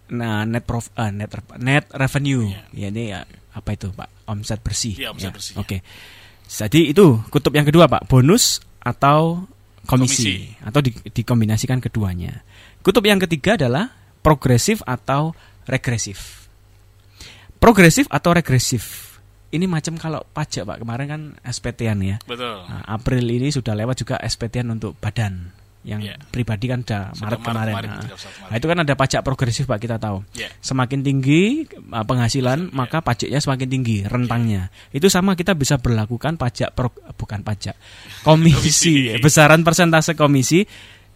nah 0.04 0.42
net 0.42 0.66
prof, 0.66 0.90
eh, 0.92 1.10
net 1.10 1.30
net 1.56 1.86
revenue. 1.88 2.50
Ya 2.72 2.90
ini 2.90 3.08
ya, 3.08 3.22
apa 3.52 3.70
itu, 3.72 3.88
Pak? 3.88 4.26
Omset 4.26 4.58
bersih. 4.58 4.98
Iya, 4.98 5.14
omset 5.14 5.30
Ya, 5.30 5.32
bersih, 5.32 5.54
Oke. 5.54 5.80
Jadi 6.54 6.94
itu 6.94 7.18
kutub 7.34 7.50
yang 7.50 7.66
kedua, 7.66 7.90
Pak. 7.90 8.06
Bonus 8.06 8.62
atau 8.78 9.48
komisi, 9.84 10.54
atau 10.62 10.80
di- 10.80 10.94
dikombinasikan 11.10 11.82
keduanya. 11.82 12.46
Kutub 12.84 13.02
yang 13.04 13.18
ketiga 13.18 13.58
adalah 13.58 13.90
progresif 14.22 14.80
atau 14.86 15.34
regresif. 15.66 16.46
Progresif 17.58 18.06
atau 18.12 18.36
regresif. 18.36 19.16
Ini 19.54 19.70
macam 19.70 19.94
kalau 19.96 20.20
pajak, 20.34 20.66
Pak. 20.66 20.78
Kemarin 20.82 21.06
kan 21.06 21.22
SPT-an 21.46 21.98
ya. 22.02 22.16
Betul. 22.26 22.66
Nah, 22.66 22.82
April 22.90 23.24
ini 23.24 23.54
sudah 23.54 23.72
lewat 23.72 24.02
juga 24.02 24.16
SPT-an 24.18 24.74
untuk 24.74 24.98
badan. 24.98 25.54
Yang 25.84 26.00
Iya. 26.00 26.14
pribadi 26.32 26.64
kan 26.64 26.80
sudah 26.80 27.12
Sudah 27.12 27.28
Maret 27.28 27.40
kemarin. 27.44 27.74
kemarin, 27.76 27.90
Nah, 27.92 28.00
31 28.00 28.16
Maret. 28.16 28.48
nah, 28.48 28.56
itu 28.56 28.66
kan 28.72 28.78
ada 28.80 28.94
pajak 28.96 29.20
progresif, 29.20 29.64
Pak, 29.68 29.78
kita 29.78 29.96
tahu. 30.00 30.24
Ya. 30.32 30.48
Semakin 30.58 31.04
tinggi 31.04 31.42
uh, 31.68 32.04
penghasilan, 32.04 32.58
Iya. 32.64 32.72
maka 32.72 33.04
pajaknya 33.04 33.36
semakin 33.36 33.68
tinggi 33.68 33.96
rentangnya. 34.00 34.72
Itu 34.90 35.06
sama 35.06 35.36
kita 35.36 35.52
bisa 35.52 35.76
berlakukan 35.76 36.40
pajak 36.40 36.72
pro- 36.72 36.96
bukan 37.14 37.44
pajak. 37.44 37.76
Komisi, 38.26 39.12
besaran 39.20 39.60
persentase 39.60 40.16
komisi 40.16 40.64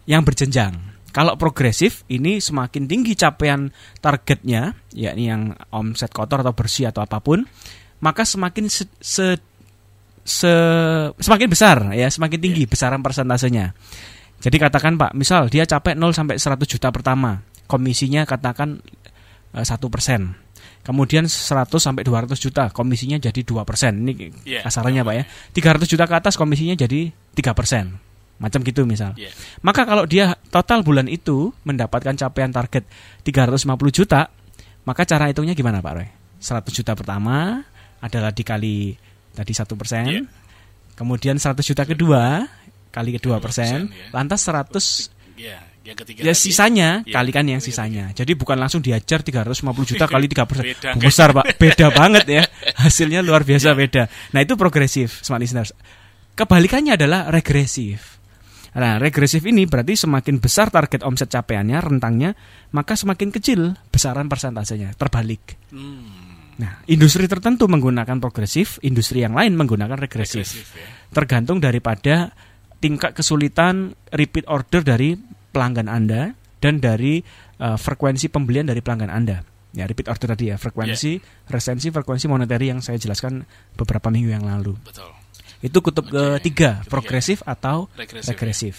yang 0.05 0.21
berjenjang. 0.21 0.77
Kalau 1.09 1.33
progresif 1.33 2.05
ini 2.05 2.37
semakin 2.37 2.85
tinggi 2.85 3.17
capaian 3.17 3.73
targetnya, 3.97 4.77
yakni 4.93 5.33
yang 5.33 5.49
omset 5.73 6.13
kotor 6.13 6.45
atau 6.45 6.53
bersih 6.53 6.93
atau 6.93 7.01
apa 7.01 7.17
pun, 7.17 7.41
maka 7.99 8.21
semakin 8.21 8.69
se, 8.69 8.85
se- 9.01 9.41
se- 10.21 11.09
semakin 11.17 11.49
besar 11.49 11.77
ya, 11.97 12.05
semakin 12.07 12.37
tinggi 12.37 12.69
besaran 12.69 13.01
persentasenya. 13.01 13.73
Jadi 14.39 14.55
katakan 14.55 14.95
Pak, 14.95 15.11
misal 15.13 15.51
dia 15.51 15.67
capai 15.67 15.95
0 15.99 16.15
sampai 16.15 16.39
100 16.39 16.63
juta 16.63 16.87
pertama, 16.95 17.43
komisinya 17.67 18.23
katakan 18.23 18.79
eh, 19.51 19.65
satu 19.65 19.91
persen. 19.91 20.35
Kemudian 20.79 21.27
100 21.27 21.67
sampai 21.75 22.07
200 22.07 22.39
juta, 22.39 22.71
komisinya 22.71 23.19
jadi 23.19 23.43
2 23.43 23.67
persen. 23.67 23.99
Ini 23.99 24.13
Iya. 24.47 24.61
kasarannya 24.63 25.03
Pak 25.03 25.15
ya. 25.15 25.23
300 25.53 25.85
juta 25.91 26.07
ke 26.07 26.15
atas 26.15 26.39
komisinya 26.39 26.73
jadi 26.73 27.11
3 27.35 27.51
persen. 27.51 27.99
Macam 28.39 28.63
gitu 28.63 28.87
misal. 28.87 29.11
Iya. 29.19 29.27
Maka 29.59 29.83
kalau 29.83 30.07
dia 30.07 30.39
total 30.47 30.79
bulan 30.87 31.11
itu 31.11 31.51
mendapatkan 31.67 32.15
capaian 32.15 32.47
target 32.47 32.87
350 33.27 33.91
juta, 33.91 34.31
maka 34.87 35.03
cara 35.03 35.27
hitungnya 35.27 35.51
gimana 35.51 35.83
Pak 35.83 35.93
Roy? 35.99 36.07
100 36.39 36.71
juta 36.71 36.95
pertama 36.95 37.67
adalah 37.99 38.31
dikali 38.31 38.95
tadi 39.35 39.51
satu 39.51 39.75
persen, 39.75 40.07
Iya. 40.07 40.21
kemudian 40.95 41.35
100 41.35 41.67
juta 41.67 41.83
kedua 41.83 42.47
kali 42.89 43.13
ke 43.13 43.19
2 43.19 43.37
persen, 43.39 43.87
ya. 43.87 44.09
lantas 44.11 44.41
100 44.41 45.13
Ya, 45.35 45.55
yang 45.81 45.95
ketiga 45.95 46.19
ya 46.21 46.31
tadi. 46.31 46.41
sisanya 46.41 46.89
Iya, 47.01 47.15
kalikan 47.15 47.45
yang 47.45 47.57
ketiga. 47.57 47.71
sisanya. 47.71 48.05
Jadi 48.11 48.31
bukan 48.33 48.55
langsung 48.55 48.79
diajar 48.79 49.23
350 49.23 49.63
juta 49.87 50.05
kali 50.05 50.27
3 50.27 50.43
persen. 50.43 50.65
Beda, 50.67 50.89
Besar 50.95 51.29
Pak, 51.31 51.45
beda 51.61 51.87
banget 51.89 52.25
ya. 52.27 52.43
Hasilnya 52.77 53.21
luar 53.21 53.41
biasa 53.41 53.71
beda. 53.71 54.03
Nah 54.29 54.39
itu 54.39 54.53
progresif, 54.53 55.21
smart 55.21 55.39
listeners. 55.39 55.71
Kebalikannya 56.33 56.95
adalah 56.95 57.27
regresif. 57.29 58.19
Nah, 58.69 58.95
regresif 58.95 59.41
ini 59.43 59.65
berarti 59.65 59.97
semakin 59.97 60.37
besar 60.37 60.69
target 60.69 61.01
omset 61.01 61.27
capaiannya, 61.27 61.79
rentangnya, 61.79 62.31
maka 62.69 62.93
semakin 62.93 63.27
kecil 63.29 63.59
besaran 63.89 64.27
persentasenya, 64.27 64.93
terbalik. 64.93 65.57
Hmm, 65.73 66.37
Nah, 66.59 66.83
industri 66.85 67.23
tertentu 67.25 67.65
menggunakan 67.65 68.19
progresif, 68.19 68.77
industri 68.81 69.23
yang 69.23 69.31
lain 69.31 69.55
menggunakan 69.55 69.95
regresif. 69.95 70.43
regresif 70.43 70.75
ya. 70.75 70.87
Tergantung 71.09 71.57
daripada 71.57 72.35
tingkat 72.79 73.15
kesulitan 73.15 73.93
repeat 74.11 74.47
order 74.47 74.81
dari 74.83 75.15
pelanggan 75.51 75.91
Anda 75.91 76.33
dan 76.59 76.79
dari 76.83 77.23
uh, 77.59 77.75
frekuensi 77.79 78.31
pembelian 78.31 78.67
dari 78.67 78.79
pelanggan 78.83 79.11
Anda. 79.11 79.43
Ya, 79.69 79.85
repeat 79.85 80.09
order 80.09 80.33
tadi 80.33 80.49
ya, 80.49 80.57
frekuensi, 80.57 81.21
resensi, 81.45 81.93
frekuensi 81.93 82.25
monetary 82.25 82.73
yang 82.73 82.81
saya 82.81 82.97
jelaskan 82.97 83.45
beberapa 83.77 84.09
minggu 84.09 84.33
yang 84.33 84.43
lalu. 84.47 84.73
Betul. 84.81 85.13
Itu 85.61 85.83
kutub 85.83 86.09
Oke, 86.09 86.39
ketiga, 86.41 86.81
progresif 86.87 87.43
atau 87.45 87.91
Regresif. 87.93 88.27
regresif. 88.31 88.75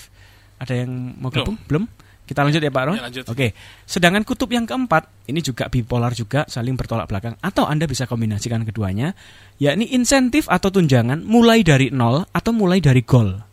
Ada 0.58 0.82
yang 0.84 0.90
mau 1.20 1.30
Belum. 1.30 1.44
gabung? 1.44 1.56
Belum? 1.68 1.84
Kita 2.24 2.46
lanjut 2.46 2.62
ya 2.62 2.70
Pak 2.70 2.84
Ron? 2.86 2.96
Ya. 2.96 3.26
Oke. 3.26 3.58
Sedangkan 3.82 4.22
kutub 4.22 4.54
yang 4.54 4.62
keempat, 4.62 5.26
ini 5.26 5.42
juga 5.42 5.66
bipolar 5.66 6.14
juga, 6.14 6.46
saling 6.46 6.78
bertolak 6.78 7.10
belakang. 7.10 7.34
Atau 7.42 7.66
Anda 7.66 7.90
bisa 7.90 8.06
kombinasikan 8.06 8.62
keduanya, 8.62 9.18
yakni 9.58 9.90
insentif 9.90 10.46
atau 10.46 10.70
tunjangan 10.70 11.26
mulai 11.26 11.66
dari 11.66 11.90
nol 11.90 12.22
atau 12.30 12.54
mulai 12.54 12.78
dari 12.78 13.02
goal. 13.02 13.49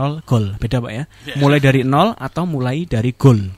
Nol, 0.00 0.24
goal. 0.24 0.56
Beda 0.56 0.80
Pak 0.80 0.88
ya. 0.90 1.04
Ya. 1.28 1.34
Mulai 1.36 1.60
dari 1.60 1.84
nol 1.84 2.16
atau 2.16 2.48
mulai 2.48 2.88
dari 2.88 3.12
goal. 3.12 3.52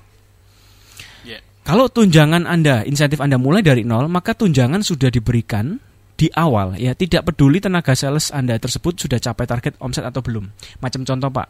Ya. 1.23 1.39
Kalau 1.63 1.87
tunjangan 1.87 2.45
Anda, 2.45 2.83
insentif 2.83 3.23
Anda 3.23 3.39
mulai 3.39 3.63
dari 3.63 3.87
nol, 3.87 4.11
maka 4.11 4.35
tunjangan 4.35 4.83
sudah 4.83 5.07
diberikan 5.07 5.79
di 6.13 6.27
awal 6.29 6.77
ya 6.77 6.93
tidak 6.93 7.25
peduli 7.25 7.59
tenaga 7.59 7.95
sales 7.95 8.31
Anda 8.31 8.55
tersebut 8.55 8.95
sudah 8.95 9.19
capai 9.19 9.47
target 9.47 9.75
omset 9.79 10.03
atau 10.03 10.19
belum. 10.19 10.51
Macam 10.79 11.07
contoh 11.07 11.31
Pak, 11.31 11.49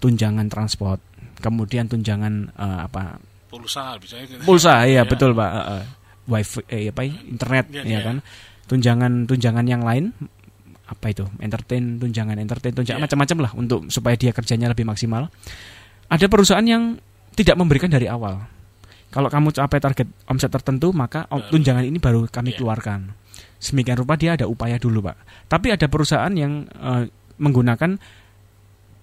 tunjangan 0.00 0.48
transport, 0.48 1.00
kemudian 1.38 1.84
tunjangan 1.84 2.48
eh, 2.50 2.80
apa 2.84 3.20
Pulsa 3.50 3.98
misalnya. 3.98 4.24
gitu. 4.30 4.42
pulsa 4.46 4.86
ya 4.86 5.02
Ya. 5.02 5.02
betul 5.04 5.34
Pak, 5.34 5.50
eh, 5.52 5.84
wifi 6.26 6.60
eh, 6.68 6.88
apa 6.88 7.00
ya, 7.02 7.14
internet 7.26 7.64
Ya, 7.70 7.82
ya 7.82 7.90
ya. 7.92 8.00
kan. 8.06 8.16
Tunjangan 8.66 9.12
tunjangan 9.26 9.66
yang 9.66 9.82
lain 9.82 10.14
apa 10.90 11.06
itu? 11.08 11.22
Entertain, 11.38 11.96
tunjangan 11.96 12.34
entertain, 12.36 12.74
tunjangan 12.74 12.98
Ya. 12.98 13.04
macam-macam 13.06 13.38
lah 13.46 13.52
untuk 13.54 13.86
supaya 13.88 14.18
dia 14.18 14.34
kerjanya 14.34 14.66
lebih 14.66 14.82
maksimal. 14.82 15.30
Ada 16.10 16.26
perusahaan 16.26 16.66
yang 16.66 16.98
tidak 17.38 17.54
memberikan 17.54 17.86
dari 17.86 18.10
awal. 18.10 18.42
Kalau 19.10 19.30
kamu 19.30 19.54
capai 19.54 19.78
target 19.78 20.06
omset 20.26 20.50
tertentu, 20.50 20.90
maka 20.90 21.26
Baru. 21.26 21.46
tunjangan 21.54 21.86
ini 21.86 21.98
baru 22.02 22.26
kami 22.26 22.54
Iya. 22.54 22.58
keluarkan. 22.58 23.14
Semikian 23.62 23.98
rupa 23.98 24.18
dia 24.18 24.34
ada 24.34 24.50
upaya 24.50 24.76
dulu, 24.76 25.02
Pak. 25.06 25.46
Tapi 25.46 25.70
ada 25.70 25.86
perusahaan 25.86 26.30
yang 26.34 26.66
eh, 26.66 27.06
menggunakan 27.38 27.98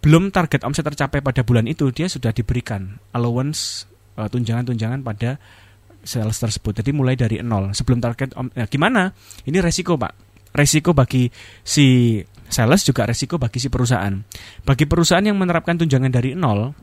belum 0.04 0.30
target 0.32 0.64
omset 0.64 0.86
tercapai 0.86 1.20
pada 1.20 1.42
bulan 1.44 1.68
itu, 1.68 1.90
dia 1.92 2.08
sudah 2.08 2.32
diberikan 2.32 3.00
allowance 3.12 3.88
eh, 4.16 4.28
tunjangan-tunjangan 4.28 5.04
pada 5.04 5.40
sales 6.02 6.40
tersebut. 6.40 6.80
Jadi 6.80 6.90
mulai 6.96 7.20
dari 7.20 7.44
nol 7.44 7.76
sebelum 7.76 8.00
target 8.00 8.32
om, 8.40 8.48
nah, 8.56 8.66
gimana? 8.66 9.12
Ini 9.44 9.60
resiko, 9.60 10.00
Pak. 10.00 10.27
Resiko 10.58 10.98
bagi 10.98 11.30
si 11.62 12.18
sales 12.50 12.82
juga 12.82 13.06
resiko 13.06 13.38
bagi 13.38 13.62
si 13.62 13.70
perusahaan. 13.70 14.18
Bagi 14.66 14.90
perusahaan 14.90 15.22
yang 15.22 15.38
menerapkan 15.38 15.78
tunjangan 15.78 16.10
dari 16.10 16.34
nol, 16.34 16.74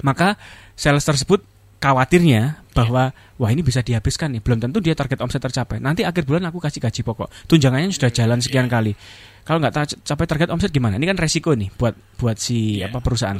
maka 0.00 0.40
sales 0.72 1.04
tersebut 1.04 1.44
khawatirnya 1.82 2.62
bahwa 2.72 3.10
wah 3.36 3.50
ini 3.50 3.60
bisa 3.60 3.82
dihabiskan 3.82 4.32
nih. 4.38 4.40
Belum 4.40 4.62
tentu 4.62 4.78
dia 4.78 4.94
target 4.94 5.18
omset 5.20 5.42
tercapai. 5.42 5.82
Nanti 5.82 6.06
akhir 6.06 6.24
bulan 6.24 6.46
aku 6.48 6.62
kasih 6.62 6.78
gaji 6.78 7.02
pokok. 7.02 7.28
Tunjangannya 7.50 7.90
sudah 7.90 8.10
jalan 8.14 8.38
sekian 8.38 8.70
kali. 8.70 8.94
Kalau 9.42 9.58
nggak 9.58 10.06
capai 10.06 10.26
target 10.30 10.48
omset 10.54 10.70
gimana? 10.70 10.94
Ini 10.96 11.10
kan 11.10 11.18
resiko 11.18 11.52
nih 11.52 11.74
buat 11.74 11.98
buat 12.16 12.38
si 12.38 12.78
Iya, 12.78 12.94
apa 12.94 13.02
perusahaan. 13.02 13.36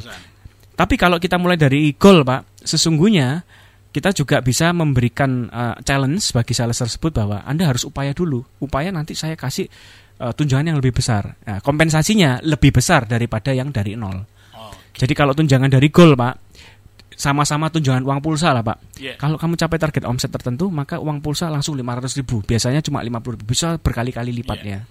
Tapi 0.73 0.95
kalau 0.99 1.17
kita 1.23 1.39
mulai 1.39 1.55
dari 1.55 1.95
goal 1.95 2.27
pak 2.27 2.59
sesungguhnya 2.67 3.47
kita 3.93 4.09
juga 4.09 4.41
bisa 4.41 4.73
memberikan 4.73 5.47
uh, 5.53 5.77
challenge 5.85 6.33
bagi 6.33 6.57
sales 6.57 6.81
tersebut 6.81 7.13
bahwa 7.13 7.45
anda 7.45 7.69
harus 7.69 7.85
upaya 7.85 8.11
dulu 8.11 8.41
upaya 8.57 8.89
nanti 8.89 9.13
saya 9.13 9.37
kasih 9.37 9.69
uh, 10.17 10.33
tunjangan 10.33 10.73
yang 10.73 10.77
lebih 10.81 10.97
besar 10.97 11.37
Nah, 11.45 11.61
kompensasinya 11.61 12.41
lebih 12.41 12.73
besar 12.73 13.05
daripada 13.05 13.53
yang 13.53 13.69
dari 13.69 13.93
nol 13.93 14.25
Oh, 14.53 14.73
jadi 14.97 15.13
kalau 15.13 15.37
tunjangan 15.37 15.69
dari 15.69 15.93
goal 15.93 16.17
pak 16.17 16.41
sama-sama 17.13 17.69
tunjangan 17.69 18.01
uang 18.01 18.19
pulsa 18.25 18.49
lah 18.51 18.65
pak 18.65 18.97
ya. 18.97 19.13
kalau 19.21 19.37
kamu 19.37 19.53
capai 19.53 19.77
target 19.77 20.03
omset 20.09 20.33
tertentu, 20.33 20.73
maka 20.73 20.97
uang 20.97 21.21
pulsa 21.21 21.45
langsung 21.45 21.77
500 21.77 22.09
ribu. 22.17 22.41
Biasanya 22.41 22.81
cuma 22.81 23.05
50 23.05 23.37
ribu. 23.37 23.43
Bisa 23.45 23.77
berkali-kali 23.77 24.33
lipatnya. 24.33 24.89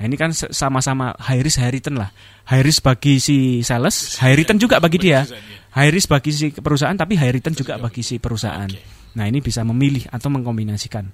Nah, 0.00 0.08
ini 0.08 0.16
kan 0.16 0.32
sama-sama 0.32 1.12
high 1.20 1.44
risk, 1.44 1.60
high 1.60 1.76
return 1.76 2.00
lah. 2.00 2.08
High 2.48 2.64
risk 2.64 2.80
bagi 2.80 3.20
si 3.20 3.60
sales, 3.60 4.16
high 4.16 4.32
return 4.32 4.56
juga 4.56 4.80
bagi 4.80 4.96
dia. 4.96 5.28
High 5.76 5.92
risk 5.92 6.08
bagi 6.08 6.32
si 6.32 6.48
perusahaan, 6.56 6.96
tapi 6.96 7.20
high 7.20 7.36
return 7.36 7.52
juga 7.52 7.76
bagi 7.76 8.00
si 8.00 8.16
perusahaan. 8.16 8.64
Nah, 9.12 9.24
ini 9.28 9.44
bisa 9.44 9.60
memilih 9.60 10.08
atau 10.08 10.32
mengkombinasikan. 10.32 11.04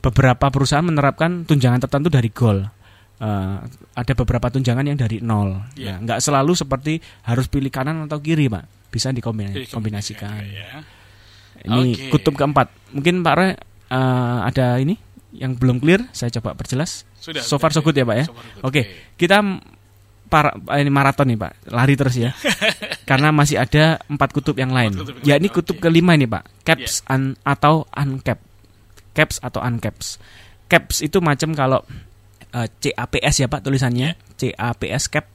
Beberapa 0.00 0.48
perusahaan 0.48 0.82
menerapkan 0.82 1.44
tunjangan 1.44 1.84
tertentu 1.84 2.08
dari 2.08 2.32
goal. 2.32 2.64
Eh, 3.20 3.56
ada 3.94 4.12
beberapa 4.16 4.48
tunjangan 4.48 4.88
yang 4.88 4.96
dari 4.96 5.20
nol. 5.20 5.68
Iya. 5.76 6.00
Nah, 6.00 6.08
nggak 6.08 6.20
selalu 6.24 6.56
seperti 6.56 7.04
harus 7.28 7.46
pilih 7.52 7.68
kanan 7.68 8.08
atau 8.08 8.16
kiri, 8.16 8.48
Pak. 8.48 8.88
Bisa 8.88 9.12
dikombinasikan. 9.12 10.40
ya. 10.40 10.80
Ini 11.68 12.08
kutub 12.08 12.32
keempat. 12.32 12.96
Mungkin 12.96 13.20
Pak 13.20 13.34
Roy 13.36 13.52
eh, 13.52 14.38
ada 14.40 14.80
ini 14.80 14.96
yang 15.32 15.56
belum 15.56 15.80
clear, 15.80 16.06
saya 16.12 16.28
coba 16.40 16.52
perjelas. 16.54 17.08
Sudah. 17.18 17.42
So 17.42 17.56
far 17.56 17.72
so 17.72 17.80
good 17.80 17.96
ya, 17.96 18.04
Pak 18.04 18.16
ya? 18.16 18.26
So. 18.28 18.36
Oke, 18.68 19.12
kita 19.16 19.40
para 20.28 20.56
ini 20.80 20.92
maraton 20.92 21.28
nih, 21.28 21.38
Pak. 21.40 21.72
Lari 21.72 21.94
terus 21.96 22.16
ya. 22.16 22.32
karena 23.08 23.34
masih 23.34 23.58
ada 23.58 23.98
empat 24.06 24.30
kutub 24.32 24.56
yang 24.56 24.70
lain. 24.70 24.94
kutub 24.94 25.20
yang 25.20 25.26
ya 25.26 25.34
ini 25.36 25.48
kutub 25.50 25.76
oke. 25.78 25.84
kelima 25.84 26.14
ini 26.14 26.24
pak, 26.24 26.48
caps 26.62 27.02
un- 27.10 27.36
atau 27.42 27.84
uncap, 27.92 28.38
caps 29.12 29.36
atau 29.42 29.60
uncaps. 29.60 30.16
Caps 30.70 31.04
itu 31.04 31.18
macam 31.20 31.52
kalau 31.52 31.84
eh, 32.54 32.68
CAPS 32.80 33.44
ya 33.44 33.46
pak 33.50 33.60
tulisannya, 33.60 34.16
CAPS 34.38 35.12
cap, 35.12 35.26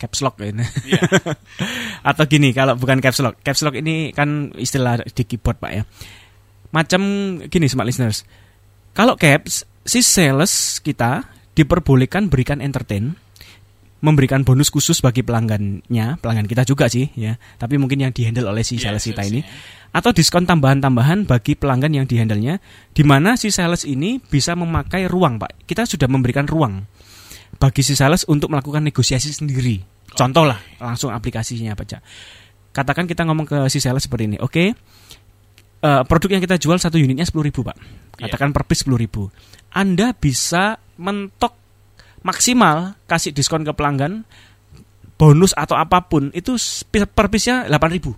caps 0.00 0.18
lock 0.24 0.40
ini. 0.40 0.64
Iya. 0.88 1.02
atau 2.10 2.24
gini 2.26 2.50
kalau 2.56 2.74
bukan 2.74 2.98
caps 2.98 3.20
lock, 3.22 3.38
caps 3.44 3.62
lock 3.62 3.76
ini 3.76 4.10
kan 4.16 4.50
istilah 4.56 5.04
di 5.04 5.22
keyboard 5.22 5.60
pak 5.60 5.70
ya. 5.70 5.82
Macam 6.74 7.02
gini 7.46 7.66
smart 7.70 7.86
listeners, 7.86 8.26
kalau 8.96 9.14
caps 9.14 9.64
si 9.86 10.00
sales 10.04 10.78
kita 10.82 11.26
diperbolehkan 11.54 12.30
berikan 12.30 12.62
entertain 12.62 13.18
memberikan 14.00 14.40
bonus 14.48 14.72
khusus 14.72 15.04
bagi 15.04 15.20
pelanggannya, 15.20 16.16
pelanggan 16.24 16.48
kita 16.48 16.64
juga 16.64 16.88
sih 16.88 17.12
ya. 17.12 17.36
Tapi 17.60 17.76
mungkin 17.76 18.00
yang 18.00 18.12
dihandle 18.16 18.48
oleh 18.48 18.64
si 18.64 18.80
Iya, 18.80 18.92
sales 18.92 19.04
kita 19.04 19.22
ini 19.28 19.44
atau 19.92 20.10
diskon 20.14 20.48
tambahan-tambahan 20.48 21.28
bagi 21.28 21.58
pelanggan 21.58 21.92
yang 21.92 22.06
dihandlenya 22.08 22.62
di 22.96 23.02
mana 23.04 23.36
si 23.36 23.52
sales 23.52 23.84
ini 23.84 24.18
bisa 24.18 24.56
memakai 24.56 25.04
ruang, 25.06 25.36
Pak. 25.36 25.68
Kita 25.68 25.84
sudah 25.84 26.08
memberikan 26.08 26.48
ruang 26.48 26.88
bagi 27.60 27.84
si 27.84 27.92
sales 27.92 28.24
untuk 28.24 28.48
melakukan 28.48 28.80
negosiasi 28.80 29.30
sendiri. 29.36 29.84
Contoh 30.16 30.48
lah, 30.48 30.58
langsung 30.80 31.12
aplikasinya 31.12 31.76
apa 31.76 31.84
Cak. 31.86 32.02
Katakan 32.70 33.04
kita 33.04 33.26
ngomong 33.26 33.46
ke 33.46 33.58
si 33.68 33.82
sales 33.82 34.06
seperti 34.06 34.30
ini. 34.30 34.38
Oke. 34.40 34.72
Eh, 35.82 36.02
produk 36.04 36.30
yang 36.38 36.42
kita 36.42 36.56
jual 36.60 36.76
satu 36.76 36.96
unitnya 37.00 37.24
10.000 37.24 37.48
ribu 37.48 37.60
pak. 37.64 37.76
Iya. 38.20 38.28
katakan 38.28 38.52
per 38.52 38.68
piece 38.68 38.84
10.000 38.84 39.00
ribu. 39.00 39.22
Anda 39.72 40.12
bisa 40.12 40.76
mentok 41.00 41.56
maksimal 42.20 43.00
kasih 43.08 43.32
diskon 43.32 43.64
ke 43.64 43.72
pelanggan 43.72 44.28
bonus 45.16 45.56
atau 45.56 45.76
apa 45.76 46.04
pun 46.04 46.28
itu 46.32 46.56
per 46.92 47.28
piece-nya 47.28 47.68
8.000 47.68 48.12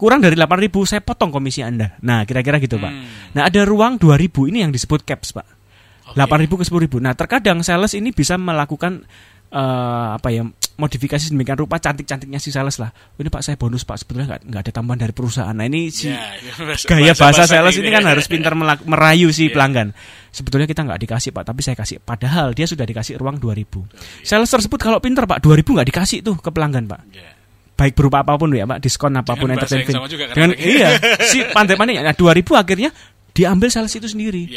kurang 0.00 0.24
dari 0.24 0.32
8.000 0.32 0.72
saya 0.88 1.00
potong 1.04 1.28
komisi 1.28 1.60
Anda. 1.60 2.00
Nah 2.00 2.24
kira-kira 2.24 2.56
gitu 2.56 2.80
pak. 2.80 2.88
Hmm, 2.88 3.36
nah 3.36 3.44
ada 3.44 3.60
ruang 3.68 4.00
2.000 4.00 4.48
ini 4.48 4.64
yang 4.64 4.72
disebut 4.72 5.04
caps 5.04 5.36
pak. 5.36 5.44
Oke. 6.12 6.16
8.000 6.16 6.48
ke 6.48 6.64
10.000 6.64 7.04
nah 7.04 7.12
terkadang 7.12 7.60
sales 7.60 7.92
ini 7.92 8.08
bisa 8.10 8.40
melakukan 8.40 9.04
eh, 9.50 9.60
apa 10.14 10.28
ya 10.28 10.42
modifikasi 10.76 11.20
sedemikian 11.22 11.58
rupa 11.58 11.76
cantik-cantiknya 11.76 12.38
si 12.38 12.48
sales 12.48 12.78
lah 12.78 12.88
ini 13.14 13.28
pak 13.28 13.42
saya 13.42 13.54
bonus 13.54 13.82
pak 13.82 14.00
sebetulnya 14.00 14.26
nggak 14.30 14.40
nggak 14.48 14.62
ada 14.62 14.72
tambahan 14.72 14.98
dari 14.98 15.12
perusahaan 15.12 15.52
nah 15.52 15.62
ini 15.62 15.88
si 15.88 16.08
Ya, 16.08 16.16
itu 16.40 16.56
bahasa- 16.58 16.88
gaya 16.88 17.12
bahasa 17.12 17.20
bahasa-bahasa 17.44 17.52
sales 17.52 17.74
ini 17.76 17.82
ini 17.82 17.90
kan 17.90 18.02
ya. 18.02 18.08
harus 18.08 18.26
pintar 18.26 18.52
merayu 18.80 19.28
si 19.28 19.44
Iya. 19.44 19.52
pelanggan. 19.52 19.88
Sebetulnya 20.30 20.64
kita 20.64 20.80
nggak 20.80 21.00
dikasih 21.00 21.30
pak, 21.30 21.42
tapi 21.42 21.60
saya 21.60 21.74
kasih. 21.74 21.98
Padahal 21.98 22.54
dia 22.54 22.64
sudah 22.64 22.82
dikasih 22.82 23.18
ruang 23.18 23.36
2000. 23.36 23.82
Sales 24.22 24.46
tersebut 24.46 24.78
kalau 24.78 24.96
pintar 24.98 25.26
pak, 25.26 25.36
2000 25.38 25.74
nggak 25.74 25.88
dikasih 25.90 26.18
tuh 26.22 26.38
ke 26.38 26.48
pelanggan 26.48 26.86
pak. 26.86 27.02
Ya. 27.10 27.34
Baik 27.74 27.92
berupa 27.92 28.20
apa 28.20 28.36
pun 28.36 28.48
ya 28.50 28.64
pak, 28.64 28.78
diskon 28.78 29.10
apa 29.12 29.34
pun 29.34 29.48
Dengan 29.48 29.58
bahasa 29.58 29.74
yang 29.74 29.84
entertainment. 29.84 30.08
juga 30.08 30.24
Dengan 30.30 30.50
iya, 30.54 30.88
si 31.26 31.42
pandai-pandai 31.42 31.98
nah 31.98 32.14
2000 32.14 32.54
akhirnya 32.54 32.90
diambil 33.30 33.68
sales 33.68 33.90
itu 33.90 34.06
sendiri. 34.06 34.48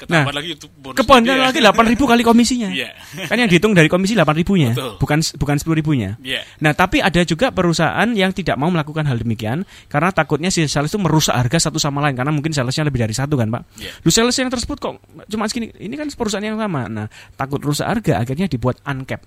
Ketambahan 0.00 0.32
lagi 0.32 0.56
itu 0.56 0.66
bonus 0.72 0.96
ya. 1.28 1.36
lagi 1.36 1.60
8000 1.60 2.10
kali 2.16 2.22
komisinya. 2.24 2.68
Iya. 2.72 2.88
Kan 3.28 3.36
yang 3.36 3.52
dihitung 3.52 3.76
dari 3.76 3.92
komisi 3.92 4.16
8000-nya, 4.16 4.72
Betul. 4.72 4.92
bukan 4.96 5.18
bukan 5.36 5.56
10.000-nya. 5.60 6.10
Iya. 6.24 6.40
Nah, 6.64 6.72
tapi 6.72 7.04
ada 7.04 7.20
juga 7.28 7.52
perusahaan 7.52 8.08
yang 8.16 8.32
tidak 8.32 8.56
mau 8.56 8.72
melakukan 8.72 9.04
hal 9.04 9.20
demikian 9.20 9.68
karena 9.92 10.08
takutnya 10.08 10.48
si 10.48 10.64
sales 10.64 10.88
itu 10.88 10.96
merusak 10.96 11.36
harga 11.36 11.68
satu 11.68 11.76
sama 11.76 12.00
lain 12.00 12.16
karena 12.16 12.32
mungkin 12.32 12.56
salesnya 12.56 12.88
lebih 12.88 13.04
dari 13.04 13.12
satu 13.12 13.36
kan, 13.36 13.52
Pak. 13.52 13.62
Iya. 13.76 13.92
Lu 14.00 14.08
sales 14.08 14.32
yang 14.40 14.48
tersebut 14.48 14.80
kok 14.80 14.96
cuma 15.28 15.44
segini. 15.52 15.68
Ini 15.76 15.94
kan 16.00 16.08
perusahaan 16.16 16.42
yang 16.44 16.56
sama. 16.56 16.88
Nah, 16.88 17.06
takut 17.36 17.60
rusak 17.60 17.84
harga 17.84 18.24
akhirnya 18.24 18.48
dibuat 18.48 18.80
uncap. 18.88 19.20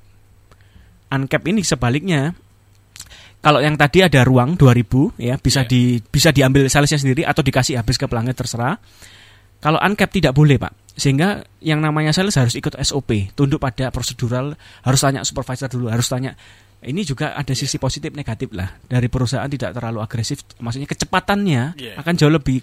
Uncap 1.13 1.41
ini 1.45 1.61
sebaliknya 1.61 2.33
kalau 3.43 3.59
yang 3.59 3.75
tadi 3.75 3.99
ada 3.99 4.23
ruang 4.23 4.55
2000 4.55 5.19
ya 5.19 5.35
bisa 5.35 5.67
Iya. 5.67 5.69
di 5.69 5.81
bisa 5.99 6.31
diambil 6.31 6.63
salesnya 6.71 6.95
sendiri 6.95 7.27
atau 7.27 7.43
dikasih 7.43 7.75
habis 7.75 7.99
ke 7.99 8.07
pelanggan 8.07 8.31
terserah. 8.33 8.79
Kalau 9.63 9.79
uncap 9.79 10.11
tidak 10.11 10.35
boleh, 10.35 10.59
Pak. 10.59 10.75
Sehingga 10.93 11.39
yang 11.57 11.79
namanya 11.79 12.11
sales 12.11 12.35
harus 12.35 12.53
ikut 12.53 12.75
SOP, 12.77 13.31
tunduk 13.33 13.57
pada 13.57 13.89
prosedural, 13.89 14.53
harus 14.83 14.99
tanya 14.99 15.23
supervisor 15.23 15.65
dulu, 15.65 15.87
harus 15.89 16.05
tanya 16.05 16.35
ini 16.83 17.01
juga 17.01 17.31
ada 17.31 17.55
sisi 17.55 17.79
positif 17.79 18.11
negatif 18.11 18.51
lah 18.51 18.67
dari 18.83 19.07
perusahaan 19.07 19.47
tidak 19.47 19.71
terlalu 19.71 20.03
agresif, 20.03 20.43
maksudnya 20.59 20.83
kecepatannya 20.85 21.79
Iya. 21.79 21.93
akan 21.97 22.13
jauh 22.13 22.29
lebih 22.29 22.59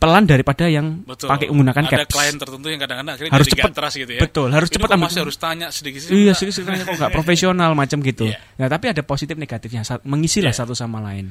pelan 0.00 0.24
daripada 0.24 0.64
yang 0.64 1.04
Betul. 1.04 1.28
pakai 1.28 1.52
menggunakan 1.52 1.82
Ada 1.84 2.08
caps. 2.08 2.12
klien 2.16 2.36
tertentu 2.40 2.66
yang 2.72 2.80
kadang-kadang 2.80 3.14
akhirnya 3.20 3.32
Harus 3.36 3.46
cepat. 3.52 3.70
gitu 3.92 4.12
ya. 4.16 4.20
Betul, 4.24 4.48
harus 4.48 4.68
cepat 4.72 4.88
ambil- 4.96 5.04
masih 5.06 5.20
harus 5.28 5.36
tanya 5.36 5.66
sedikit 5.68 6.00
Iya, 6.08 6.32
sih 6.32 6.48
sebenarnya 6.48 6.88
kok 6.88 6.96
nggak 6.96 7.12
profesional 7.12 7.70
macam 7.76 8.00
gitu. 8.00 8.24
Iya. 8.32 8.40
Nah, 8.56 8.68
tapi 8.72 8.88
ada 8.88 9.04
positif 9.04 9.36
negatifnya, 9.36 9.84
sa- 9.84 10.00
mengisi 10.08 10.40
lah 10.40 10.56
Iya. 10.56 10.64
satu 10.64 10.72
sama 10.72 11.04
lain. 11.04 11.28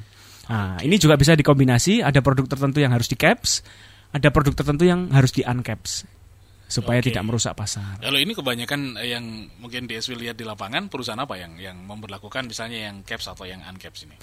Nah, 0.48 0.78
ini 0.86 0.96
juga 0.96 1.18
bisa 1.18 1.34
dikombinasi. 1.34 2.06
Ada 2.06 2.22
produk 2.22 2.46
tertentu 2.46 2.78
yang 2.78 2.94
harus 2.94 3.10
di 3.10 3.18
caps, 3.18 3.66
ada 4.10 4.28
produk 4.34 4.54
tertentu 4.58 4.84
yang 4.86 5.10
harus 5.14 5.30
di 5.30 5.46
uncaps 5.46 6.06
supaya 6.70 7.02
Oke. 7.02 7.10
tidak 7.10 7.26
merusak 7.26 7.58
pasar. 7.58 7.98
Kalau 7.98 8.18
ini 8.22 8.38
kebanyakan 8.38 9.02
eh, 9.02 9.18
yang 9.18 9.26
mungkin 9.58 9.90
DSW 9.90 10.14
lihat 10.18 10.38
di 10.38 10.46
lapangan 10.46 10.86
perusahaan 10.86 11.18
apa 11.18 11.34
yang 11.38 11.58
yang 11.58 11.78
memperlakukan 11.82 12.46
misalnya 12.46 12.90
yang 12.90 13.02
caps 13.02 13.26
atau 13.26 13.50
yang 13.50 13.62
uncaps 13.66 14.06
ini? 14.06 14.14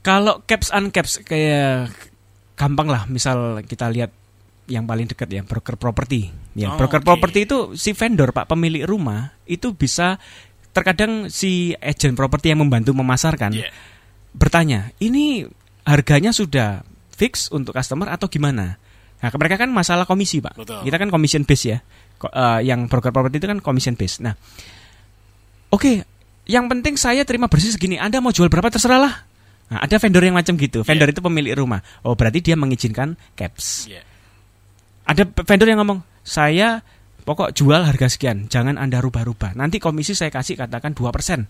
Kalau 0.00 0.42
caps 0.42 0.72
uncaps 0.72 1.22
kayak 1.22 1.92
gampang 2.56 2.88
lah, 2.88 3.04
misal 3.06 3.60
kita 3.62 3.92
lihat 3.92 4.10
yang 4.66 4.86
paling 4.86 5.06
dekat 5.06 5.28
ya 5.30 5.42
broker 5.42 5.74
properti. 5.76 6.30
Ya, 6.54 6.74
Oh, 6.74 6.78
broker 6.78 7.02
oke. 7.02 7.06
properti 7.06 7.46
itu 7.46 7.74
si 7.74 7.94
vendor 7.94 8.30
Pak 8.30 8.50
pemilik 8.50 8.86
rumah 8.86 9.34
itu 9.46 9.70
bisa 9.74 10.18
terkadang 10.70 11.26
si 11.26 11.74
agent 11.78 12.14
properti 12.14 12.54
yang 12.54 12.62
membantu 12.62 12.94
memasarkan 12.94 13.50
Iya. 13.54 13.70
bertanya, 14.30 14.94
ini 15.02 15.42
harganya 15.82 16.30
sudah 16.30 16.86
fix 17.20 17.52
untuk 17.52 17.76
customer 17.76 18.08
atau 18.08 18.32
gimana? 18.32 18.80
Nah, 19.20 19.28
mereka 19.36 19.60
kan 19.60 19.68
masalah 19.68 20.08
komisi, 20.08 20.40
Pak. 20.40 20.56
Betul. 20.56 20.80
Kita 20.88 20.96
kan 20.96 21.12
commission 21.12 21.44
base 21.44 21.64
ya. 21.68 21.78
Ko- 22.16 22.32
eh, 22.32 22.64
yang 22.64 22.88
broker 22.88 23.12
property 23.12 23.36
itu 23.36 23.44
kan 23.44 23.60
commission 23.60 23.92
base. 23.92 24.24
Nah, 24.24 24.32
oke, 25.68 26.00
yang 26.48 26.64
penting 26.72 26.96
saya 26.96 27.20
terima 27.28 27.46
bersih 27.52 27.76
segini. 27.76 28.00
Anda 28.00 28.24
mau 28.24 28.32
jual 28.32 28.48
berapa 28.48 28.72
terserah 28.72 28.96
lah. 28.96 29.14
Nah, 29.70 29.84
ada 29.84 29.96
vendor 30.00 30.24
yang 30.24 30.34
macam 30.34 30.56
gitu. 30.56 30.82
Vendor 30.82 31.12
itu 31.12 31.20
pemilik 31.20 31.54
rumah. 31.54 31.84
Oh, 32.02 32.16
berarti 32.16 32.40
dia 32.42 32.56
mengizinkan 32.56 33.14
caps. 33.36 33.86
Iya. 33.86 34.02
Ada 35.06 35.28
vendor 35.28 35.68
yang 35.68 35.78
ngomong, 35.84 36.00
saya 36.26 36.82
pokok 37.22 37.54
jual 37.54 37.84
harga 37.86 38.10
sekian, 38.10 38.50
jangan 38.50 38.80
Anda 38.80 38.98
rubah-rubah. 38.98 39.54
Nanti 39.54 39.78
komisi 39.78 40.16
saya 40.16 40.32
kasih 40.32 40.58
katakan 40.58 40.96
2%. 40.96 41.46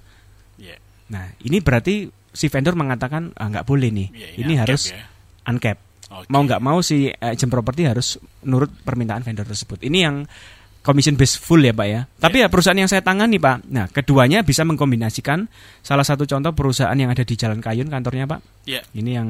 Iya. 0.61 0.77
Nah, 1.11 1.33
ini 1.47 1.65
berarti 1.65 2.13
si 2.31 2.47
vendor 2.53 2.77
mengatakan 2.77 3.33
ah, 3.41 3.49
nggak 3.49 3.65
boleh 3.67 3.89
nih. 3.89 4.09
Iya, 4.13 4.29
ini 4.43 4.53
harus 4.59 4.93
ya. 4.93 5.03
Uncap. 5.46 5.76
Oke. 6.11 6.26
Mau 6.26 6.42
nggak 6.42 6.59
mau 6.59 6.83
si 6.83 7.07
agent 7.07 7.50
properti 7.50 7.87
harus 7.87 8.18
nurut 8.42 8.70
permintaan 8.83 9.22
vendor 9.22 9.46
tersebut. 9.46 9.79
Ini 9.87 9.98
yang 10.11 10.26
commission 10.81 11.14
based 11.14 11.38
full 11.38 11.62
ya, 11.62 11.70
Pak 11.76 11.87
ya. 11.87 12.00
Tapi 12.18 12.42
ya 12.42 12.48
perusahaan 12.50 12.76
yang 12.76 12.90
saya 12.90 13.05
tangani, 13.05 13.38
Pak. 13.38 13.68
Nah, 13.70 13.87
keduanya 13.92 14.42
bisa 14.42 14.66
mengkombinasikan 14.66 15.46
salah 15.85 16.03
satu 16.03 16.26
contoh 16.26 16.50
perusahaan 16.57 16.96
yang 16.96 17.12
ada 17.12 17.22
di 17.22 17.37
Jalan 17.37 17.62
Kayun 17.62 17.87
kantornya, 17.92 18.26
Pak. 18.26 18.40
Iya. 18.66 18.83
Ini 18.96 19.11
yang 19.22 19.29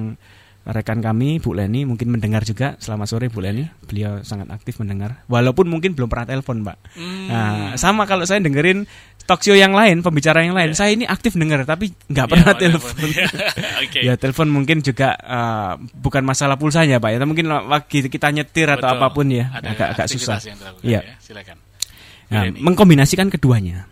rekan 0.60 1.00
kami 1.00 1.40
Bu 1.40 1.56
Leni 1.56 1.88
mungkin 1.88 2.12
mendengar 2.12 2.44
juga. 2.44 2.76
Selamat 2.76 3.08
sore 3.08 3.32
Bu 3.32 3.40
Leni. 3.40 3.64
Beliau 3.84 4.20
sangat 4.20 4.48
aktif 4.50 4.76
mendengar. 4.78 5.24
Walaupun 5.26 5.66
mungkin 5.66 5.96
belum 5.96 6.06
pernah 6.06 6.28
telepon, 6.28 6.60
Pak. 6.62 6.76
Hmm. 6.94 7.26
Nah, 7.26 7.52
sama 7.74 8.04
kalau 8.04 8.28
saya 8.28 8.38
dengerin 8.38 8.84
talk 9.24 9.40
show 9.40 9.54
yang 9.54 9.72
lain, 9.72 10.02
pembicara 10.02 10.42
yang 10.42 10.52
lain, 10.52 10.74
Iya. 10.74 10.76
saya 10.76 10.90
ini 10.90 11.06
aktif 11.06 11.38
dengar 11.38 11.62
tapi 11.62 11.94
nggak 12.06 12.26
Iya, 12.26 12.32
pernah 12.34 12.50
Pak, 12.50 12.58
telepon. 12.58 12.94
Oke. 13.86 14.00
Ya 14.02 14.14
telepon 14.18 14.48
mungkin 14.50 14.82
juga 14.82 15.14
eh, 15.14 15.72
bukan 15.96 16.22
masalah 16.26 16.58
pulsanya 16.58 16.98
pak 16.98 17.14
ya, 17.14 17.22
mungkin 17.22 17.46
waktu 17.46 18.10
kita 18.10 18.28
nyetir 18.28 18.66
atau 18.66 18.90
Betul. 18.90 18.98
apa 18.98 19.06
pun 19.10 19.26
ya 19.30 19.46
Ada 19.54 19.66
agak 19.70 19.88
agak 19.94 20.06
susah. 20.10 20.38
yang 20.42 20.58
Iya. 20.82 21.00
ya. 21.06 21.14
Silakan. 21.22 21.56
Nah, 22.30 22.42
mengkombinasikan 22.58 23.26
keduanya. 23.26 23.86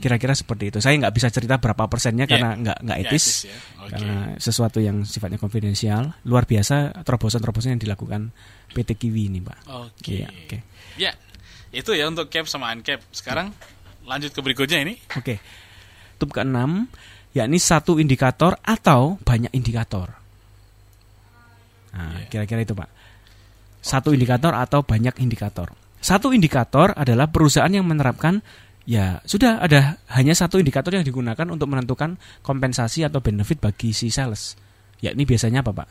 Kira-kira 0.00 0.32
seperti 0.32 0.72
itu. 0.72 0.78
Saya 0.80 0.96
nggak 0.96 1.14
bisa 1.14 1.28
cerita 1.28 1.60
berapa 1.60 1.86
persennya 1.86 2.24
Iya. 2.26 2.32
karena 2.32 2.50
nggak 2.56 2.78
nggak 2.82 2.98
Nggak 2.98 3.10
etis, 3.12 3.26
ya. 3.44 3.54
Oke. 3.78 3.90
karena 3.92 4.16
sesuatu 4.40 4.78
yang 4.80 5.04
sifatnya 5.04 5.36
konfidensial. 5.36 6.16
Luar 6.24 6.48
biasa 6.48 7.04
terobosan-terobosan 7.04 7.76
yang 7.76 7.82
dilakukan 7.82 8.32
PT 8.72 8.96
Kiwi 8.96 9.28
ini 9.28 9.38
pak. 9.44 9.58
Oke. 9.68 10.24
Iya, 10.24 10.28
oke. 10.32 10.58
Ya. 10.96 11.12
Itu 11.70 11.94
ya 11.94 12.08
untuk 12.08 12.26
cap 12.32 12.50
sama 12.50 12.72
uncap. 12.74 12.98
Sekarang 13.14 13.54
lanjut 14.02 14.34
ke 14.34 14.40
berikutnya 14.42 14.82
ini. 14.82 14.98
Oke. 15.14 15.38
Tub 16.18 16.34
keenam, 16.34 16.90
yakni 17.30 17.62
satu 17.62 18.02
indikator 18.02 18.58
atau 18.60 19.20
banyak 19.22 19.54
indikator. 19.54 20.18
Nah, 21.90 22.22
Iya. 22.22 22.26
kira-kira 22.30 22.62
itu, 22.62 22.74
Pak. 22.74 22.90
Satu 23.80 24.12
indikator 24.12 24.52
atau 24.54 24.84
banyak 24.84 25.16
indikator. 25.18 25.72
Satu 26.00 26.32
indikator 26.32 26.92
adalah 26.96 27.28
perusahaan 27.28 27.70
yang 27.70 27.84
menerapkan 27.84 28.40
ya 28.84 29.20
sudah 29.24 29.60
ada 29.60 30.00
hanya 30.12 30.32
satu 30.32 30.56
indikator 30.56 30.94
yang 30.96 31.04
digunakan 31.04 31.46
untuk 31.48 31.68
menentukan 31.68 32.16
kompensasi 32.40 33.04
atau 33.04 33.20
benefit 33.20 33.60
bagi 33.60 33.92
si 33.92 34.08
sales. 34.08 34.56
Yakni 35.00 35.24
biasanya 35.24 35.64
apa, 35.64 35.72
Pak? 35.72 35.88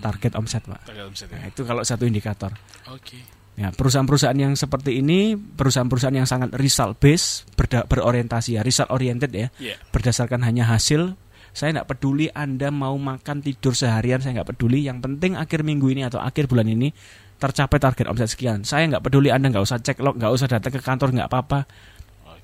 Target 0.00 0.32
omset, 0.32 0.62
Pak. 0.64 0.80
target 0.88 1.04
omset 1.04 1.28
ya. 1.28 1.36
Nah, 1.36 1.46
itu 1.52 1.60
kalau 1.68 1.82
satu 1.84 2.08
indikator. 2.08 2.52
Oke. 2.88 3.20
Ya, 3.60 3.68
perusahaan-perusahaan 3.68 4.38
yang 4.38 4.56
seperti 4.56 5.04
ini, 5.04 5.36
perusahaan-perusahaan 5.36 6.16
yang 6.16 6.24
sangat 6.24 6.56
result 6.56 6.96
based, 6.96 7.44
berda- 7.52 7.84
berorientasi 7.84 8.56
ya, 8.56 8.64
result 8.64 8.88
oriented 8.88 9.28
ya, 9.28 9.52
Iya. 9.60 9.76
berdasarkan 9.92 10.40
hanya 10.48 10.64
hasil. 10.72 11.12
Saya 11.52 11.74
nggak 11.76 11.90
peduli 11.92 12.30
Anda 12.32 12.70
mau 12.72 12.94
makan 12.96 13.42
tidur 13.44 13.76
seharian, 13.76 14.22
saya 14.22 14.40
nggak 14.40 14.54
peduli. 14.56 14.86
Yang 14.88 15.04
penting 15.04 15.32
akhir 15.36 15.66
minggu 15.66 15.92
ini 15.92 16.06
atau 16.06 16.22
akhir 16.22 16.48
bulan 16.48 16.70
ini 16.70 16.94
tercapai 17.40 17.80
target 17.80 18.06
omset 18.06 18.28
sekian. 18.28 18.62
Saya 18.62 18.84
nggak 18.86 19.00
peduli 19.08 19.32
Anda 19.32 19.48
nggak 19.48 19.64
usah 19.64 19.80
cek 19.80 20.04
log, 20.04 20.20
nggak 20.20 20.32
usah 20.36 20.46
datang 20.46 20.72
ke 20.76 20.80
kantor, 20.84 21.16
nggak 21.16 21.28
apa-apa. 21.32 21.58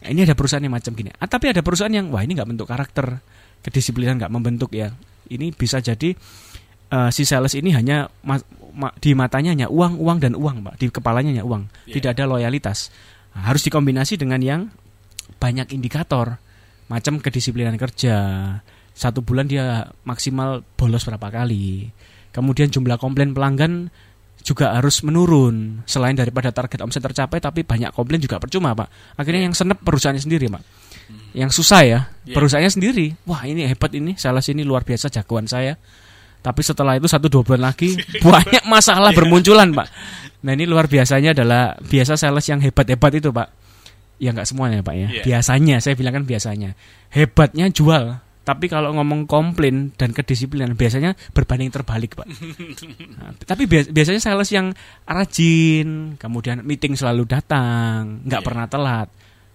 Nah, 0.03 0.09
ini 0.09 0.25
ada 0.25 0.33
perusahaan 0.33 0.65
yang 0.65 0.73
macam 0.73 0.97
gini. 0.97 1.13
Ah, 1.21 1.29
tapi 1.29 1.53
ada 1.53 1.61
perusahaan 1.61 1.93
yang 1.93 2.09
wah 2.09 2.25
ini 2.25 2.33
nggak 2.33 2.49
bentuk 2.49 2.67
karakter, 2.67 3.21
kedisiplinan 3.61 4.17
nggak 4.17 4.33
membentuk 4.33 4.73
ya. 4.73 4.91
Ini 5.29 5.53
bisa 5.53 5.85
jadi 5.85 6.17
eh, 6.87 7.11
si 7.13 7.23
sales 7.29 7.53
ini 7.59 7.75
hanya 7.77 8.09
ma- 8.25 8.41
ma- 8.73 8.95
di 8.97 9.13
matanya 9.13 9.53
hanya 9.53 9.69
uang, 9.69 10.01
uang 10.01 10.19
dan 10.23 10.33
uang, 10.33 10.65
pak. 10.65 10.75
Di 10.81 10.87
kepalanya 10.89 11.37
hanya 11.37 11.45
uang, 11.45 11.69
Iya. 11.91 11.95
tidak 12.01 12.11
ada 12.17 12.25
loyalitas. 12.31 12.89
Nah, 13.37 13.53
harus 13.53 13.61
dikombinasi 13.67 14.17
dengan 14.17 14.41
yang 14.41 14.61
banyak 15.37 15.75
indikator, 15.77 16.41
macam 16.87 17.19
kedisiplinan 17.21 17.77
kerja. 17.77 18.17
Satu 18.97 19.21
bulan 19.21 19.45
dia 19.45 19.93
maksimal 20.09 20.65
bolos 20.79 21.05
berapa 21.05 21.29
kali. 21.29 21.91
Kemudian 22.33 22.73
jumlah 22.73 22.97
komplain 22.97 23.37
pelanggan 23.37 23.93
juga 24.47 24.71
harus 24.79 25.03
menurun. 25.03 25.83
Selain 25.91 26.15
daripada 26.15 26.55
target 26.55 26.79
omset 26.87 27.03
tercapai 27.03 27.43
tapi 27.43 27.67
banyak 27.67 27.91
komplain 27.91 28.23
juga 28.23 28.39
percuma 28.39 28.79
pak. 28.79 29.19
Akhirnya 29.19 29.51
yang 29.51 29.55
senep 29.59 29.83
perusahaannya 29.83 30.23
sendiri 30.23 30.47
pak 30.47 30.63
yang 31.37 31.53
susah 31.55 31.83
ya 31.87 32.01
Iya. 32.27 32.35
perusahaannya 32.35 32.73
sendiri. 32.73 33.07
Wah 33.27 33.47
ini 33.47 33.63
hebat 33.67 33.95
ini 33.95 34.19
sales 34.19 34.47
ini 34.51 34.67
luar 34.67 34.83
biasa 34.83 35.07
jagoan 35.11 35.47
saya. 35.47 35.79
Tapi 36.43 36.61
setelah 36.63 36.95
itu 36.99 37.07
satu 37.11 37.27
dua 37.27 37.43
bulan 37.43 37.71
lagi 37.71 37.95
banyak 38.25 38.67
masalah 38.67 39.11
bermunculan 39.15 39.71
pak. 39.71 39.87
Nah 40.43 40.55
ini 40.55 40.67
luar 40.67 40.87
biasanya 40.91 41.35
adalah 41.35 41.75
biasa 41.79 42.19
sales 42.19 42.47
yang 42.51 42.59
hebat 42.63 42.87
hebat 42.87 43.13
itu 43.15 43.31
pak. 43.31 43.51
Ya 44.19 44.35
nggak 44.35 44.47
semuanya 44.49 44.83
pak 44.83 44.95
ya. 44.99 45.07
Iya. 45.11 45.23
biasanya 45.23 45.77
saya 45.79 45.95
bilang 45.95 46.19
kan 46.19 46.25
biasanya. 46.27 46.75
Hebatnya 47.15 47.71
jual 47.71 48.19
tapi 48.47 48.71
kalau 48.71 48.95
ngomong 48.95 49.27
komplain 49.27 49.91
dan 49.93 50.15
kedisiplinan 50.15 50.73
biasanya 50.73 51.19
berbanding 51.35 51.69
terbalik 51.69 52.15
pak 52.15 52.31
Nah, 53.19 53.35
tapi 53.43 53.67
bias- 53.67 53.91
biasanya 53.91 54.23
sales 54.23 54.47
yang 54.49 54.71
rajin, 55.03 56.15
kemudian 56.15 56.63
meeting 56.63 56.95
selalu 56.95 57.27
datang, 57.27 58.23
nggak 58.23 58.39
Iya. 58.39 58.47
pernah 58.47 58.67
telat, 58.67 59.09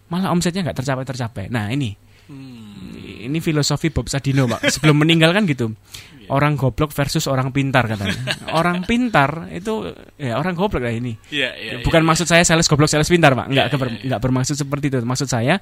malah 0.07 0.29
omsetnya 0.29 0.61
nggak 0.61 0.75
tercapai 0.75 1.05
tercapai. 1.05 1.43
Nah 1.47 1.69
ini, 1.69 1.95
Hmm. 2.27 3.27
ini 3.27 3.39
filosofi 3.39 3.87
Bob 3.87 4.07
Sadino 4.07 4.43
pak. 4.45 4.63
Sebelum 4.69 4.95
meninggal 4.97 5.31
kan 5.31 5.43
gitu, 5.43 5.71
Iya. 6.17 6.27
orang 6.29 6.55
goblok 6.55 6.91
versus 6.91 7.27
orang 7.27 7.51
pintar 7.51 7.85
katanya. 7.85 8.15
orang 8.51 8.83
pintar 8.83 9.47
itu 9.51 9.87
ya 10.15 10.35
orang 10.35 10.51
goblok 10.51 10.81
lah 10.81 10.91
ini. 10.91 11.15
Iya, 11.27 11.49
iya, 11.53 11.71
Bukan 11.79 12.01
iya, 12.01 12.07
maksud 12.07 12.25
saya 12.25 12.41
sales 12.41 12.65
goblok 12.65 12.87
sales 12.87 13.07
pintar 13.07 13.31
pak, 13.33 13.47
nggak 13.47 13.65
Iya, 13.67 13.77
iya. 13.77 13.99
nggak 14.07 14.21
bermaksud 14.21 14.55
seperti 14.55 14.89
itu. 14.89 14.97
Maksud 14.99 15.27
saya 15.27 15.59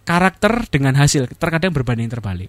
karakter 0.00 0.64
dengan 0.68 0.94
hasil 0.94 1.28
terkadang 1.34 1.72
berbanding 1.72 2.08
terbalik. 2.08 2.48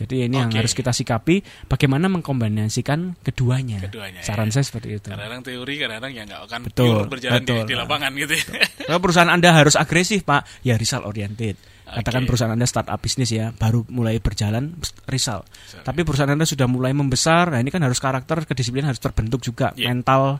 Jadi 0.00 0.24
ini 0.24 0.40
yang 0.40 0.48
Oke. 0.48 0.64
harus 0.64 0.72
kita 0.72 0.96
sikapi 0.96 1.44
bagaimana 1.68 2.08
mengkombinasikan 2.08 3.20
keduanya. 3.20 3.84
Keduanya, 3.84 4.24
Saran 4.24 4.48
ya. 4.48 4.56
saya 4.56 4.64
seperti 4.64 4.96
itu. 4.96 5.12
Kadang-kadang 5.12 5.44
teori, 5.44 5.74
kadang-kadang 5.76 6.12
ya 6.16 6.22
nggak 6.24 6.40
akan 6.48 6.60
Betul, 6.72 6.88
pure 7.04 7.10
berjalan 7.12 7.40
betul. 7.44 7.60
di, 7.60 7.68
di 7.68 7.74
lapangan 7.76 8.10
gitu 8.16 8.32
ya. 8.32 8.44
Kalau 8.88 9.00
perusahaan 9.04 9.28
Anda 9.28 9.48
harus 9.52 9.76
agresif, 9.76 10.24
Pak, 10.24 10.64
ya 10.64 10.80
result 10.80 11.04
oriented. 11.04 11.60
Katakan 11.90 12.22
perusahaan 12.22 12.54
Anda 12.54 12.70
startup 12.70 13.02
bisnis 13.02 13.34
ya, 13.34 13.50
baru 13.50 13.82
mulai 13.90 14.22
berjalan 14.22 14.78
result. 15.10 15.42
Sorry. 15.66 15.82
Tapi 15.82 16.00
perusahaan 16.06 16.30
Anda 16.30 16.46
sudah 16.46 16.70
mulai 16.70 16.94
membesar, 16.94 17.50
nah 17.50 17.58
ini 17.58 17.68
kan 17.68 17.82
harus 17.82 17.98
karakter, 17.98 18.46
kedisiplinan 18.46 18.94
harus 18.94 19.02
terbentuk 19.02 19.42
juga, 19.42 19.74
Iya. 19.74 19.90
mental. 19.90 20.38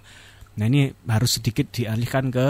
Nah 0.57 0.65
ini 0.65 0.95
harus 1.11 1.43
sedikit 1.43 1.67
dialihkan 1.75 2.31
ke 2.31 2.47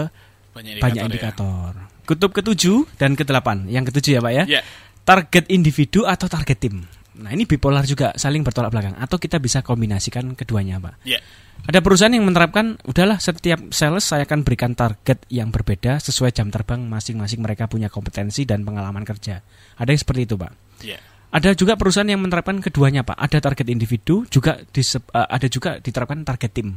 Banyak 0.53 0.77
banyak 0.77 1.01
indikator, 1.01 1.01
ya. 1.01 1.05
indikator. 1.09 1.71
Kutub 2.05 2.31
ketujuh 2.31 2.77
dan 3.01 3.17
kedelapan. 3.17 3.65
Yang 3.67 3.89
ketujuh 3.89 4.11
ya, 4.15 4.21
Pak 4.21 4.33
ya. 4.37 4.43
Ya. 4.45 4.61
Target 5.01 5.45
individu 5.49 6.05
atau 6.05 6.29
target 6.29 6.57
tim. 6.61 6.85
Nah 7.19 7.35
ini 7.35 7.43
bipolar 7.43 7.83
juga 7.83 8.15
saling 8.15 8.39
bertolak 8.39 8.71
belakang. 8.71 8.95
Atau 8.95 9.19
kita 9.19 9.35
bisa 9.43 9.59
kombinasikan 9.59 10.31
keduanya, 10.31 10.79
Pak. 10.79 11.03
Ya. 11.03 11.19
Ada 11.67 11.83
perusahaan 11.83 12.09
yang 12.09 12.25
menerapkan, 12.25 12.79
udahlah 12.87 13.19
setiap 13.21 13.69
sales 13.69 14.07
saya 14.07 14.23
akan 14.25 14.41
berikan 14.41 14.73
target 14.73 15.27
yang 15.29 15.51
berbeda 15.53 15.99
sesuai 16.01 16.33
jam 16.33 16.49
terbang 16.49 16.81
masing-masing 16.87 17.43
mereka 17.43 17.67
punya 17.67 17.91
kompetensi 17.91 18.47
dan 18.47 18.65
pengalaman 18.65 19.03
kerja. 19.05 19.43
Ada 19.77 19.89
yang 19.93 20.01
seperti 20.01 20.21
itu, 20.25 20.35
Pak. 20.39 20.51
Ya. 20.81 20.97
Ada 21.31 21.55
juga 21.55 21.77
perusahaan 21.79 22.07
yang 22.07 22.23
menerapkan 22.23 22.59
keduanya, 22.63 23.05
Pak. 23.05 23.15
Ada 23.15 23.37
target 23.39 23.67
individu, 23.69 24.25
juga 24.27 24.57
disep- 24.73 25.11
eh, 25.13 25.27
ada 25.27 25.47
juga 25.51 25.77
diterapkan 25.79 26.23
target 26.25 26.51
tim. 26.51 26.75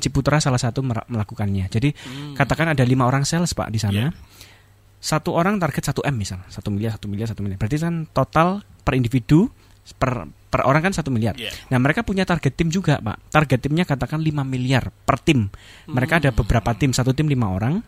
Ciputra 0.00 0.40
salah 0.40 0.60
satu 0.60 0.80
melakukannya. 0.84 1.68
Jadi 1.68 1.92
Hmm. 1.92 2.32
katakan 2.32 2.72
ada 2.72 2.84
lima 2.84 3.04
orang 3.04 3.24
sales, 3.24 3.52
Pak, 3.52 3.68
di 3.68 3.78
sana. 3.80 3.92
Iya. 3.92 4.08
Satu 5.00 5.32
orang 5.32 5.56
target 5.56 5.96
1 5.96 6.04
m 6.04 6.14
misal, 6.14 6.44
satu 6.52 6.68
miliar, 6.68 6.92
satu 7.00 7.08
miliar, 7.08 7.28
satu 7.32 7.40
miliar. 7.40 7.56
Berarti 7.56 7.80
kan 7.80 8.04
total 8.12 8.60
per 8.84 8.92
individu 9.00 9.48
per 9.96 10.28
per 10.52 10.66
orang 10.68 10.84
kan 10.90 10.92
satu 10.92 11.08
miliar. 11.08 11.34
Iya. 11.40 11.50
Nah 11.72 11.78
mereka 11.80 12.04
punya 12.04 12.28
target 12.28 12.52
tim 12.52 12.68
juga 12.68 13.00
pak. 13.00 13.32
Target 13.32 13.58
timnya 13.64 13.88
katakan 13.88 14.20
5 14.20 14.44
miliar 14.44 14.92
per 14.92 15.16
tim. 15.22 15.48
Mereka 15.88 16.20
ada 16.20 16.30
beberapa 16.36 16.74
tim, 16.76 16.92
satu 16.92 17.16
tim 17.16 17.30
lima 17.30 17.48
orang. 17.48 17.80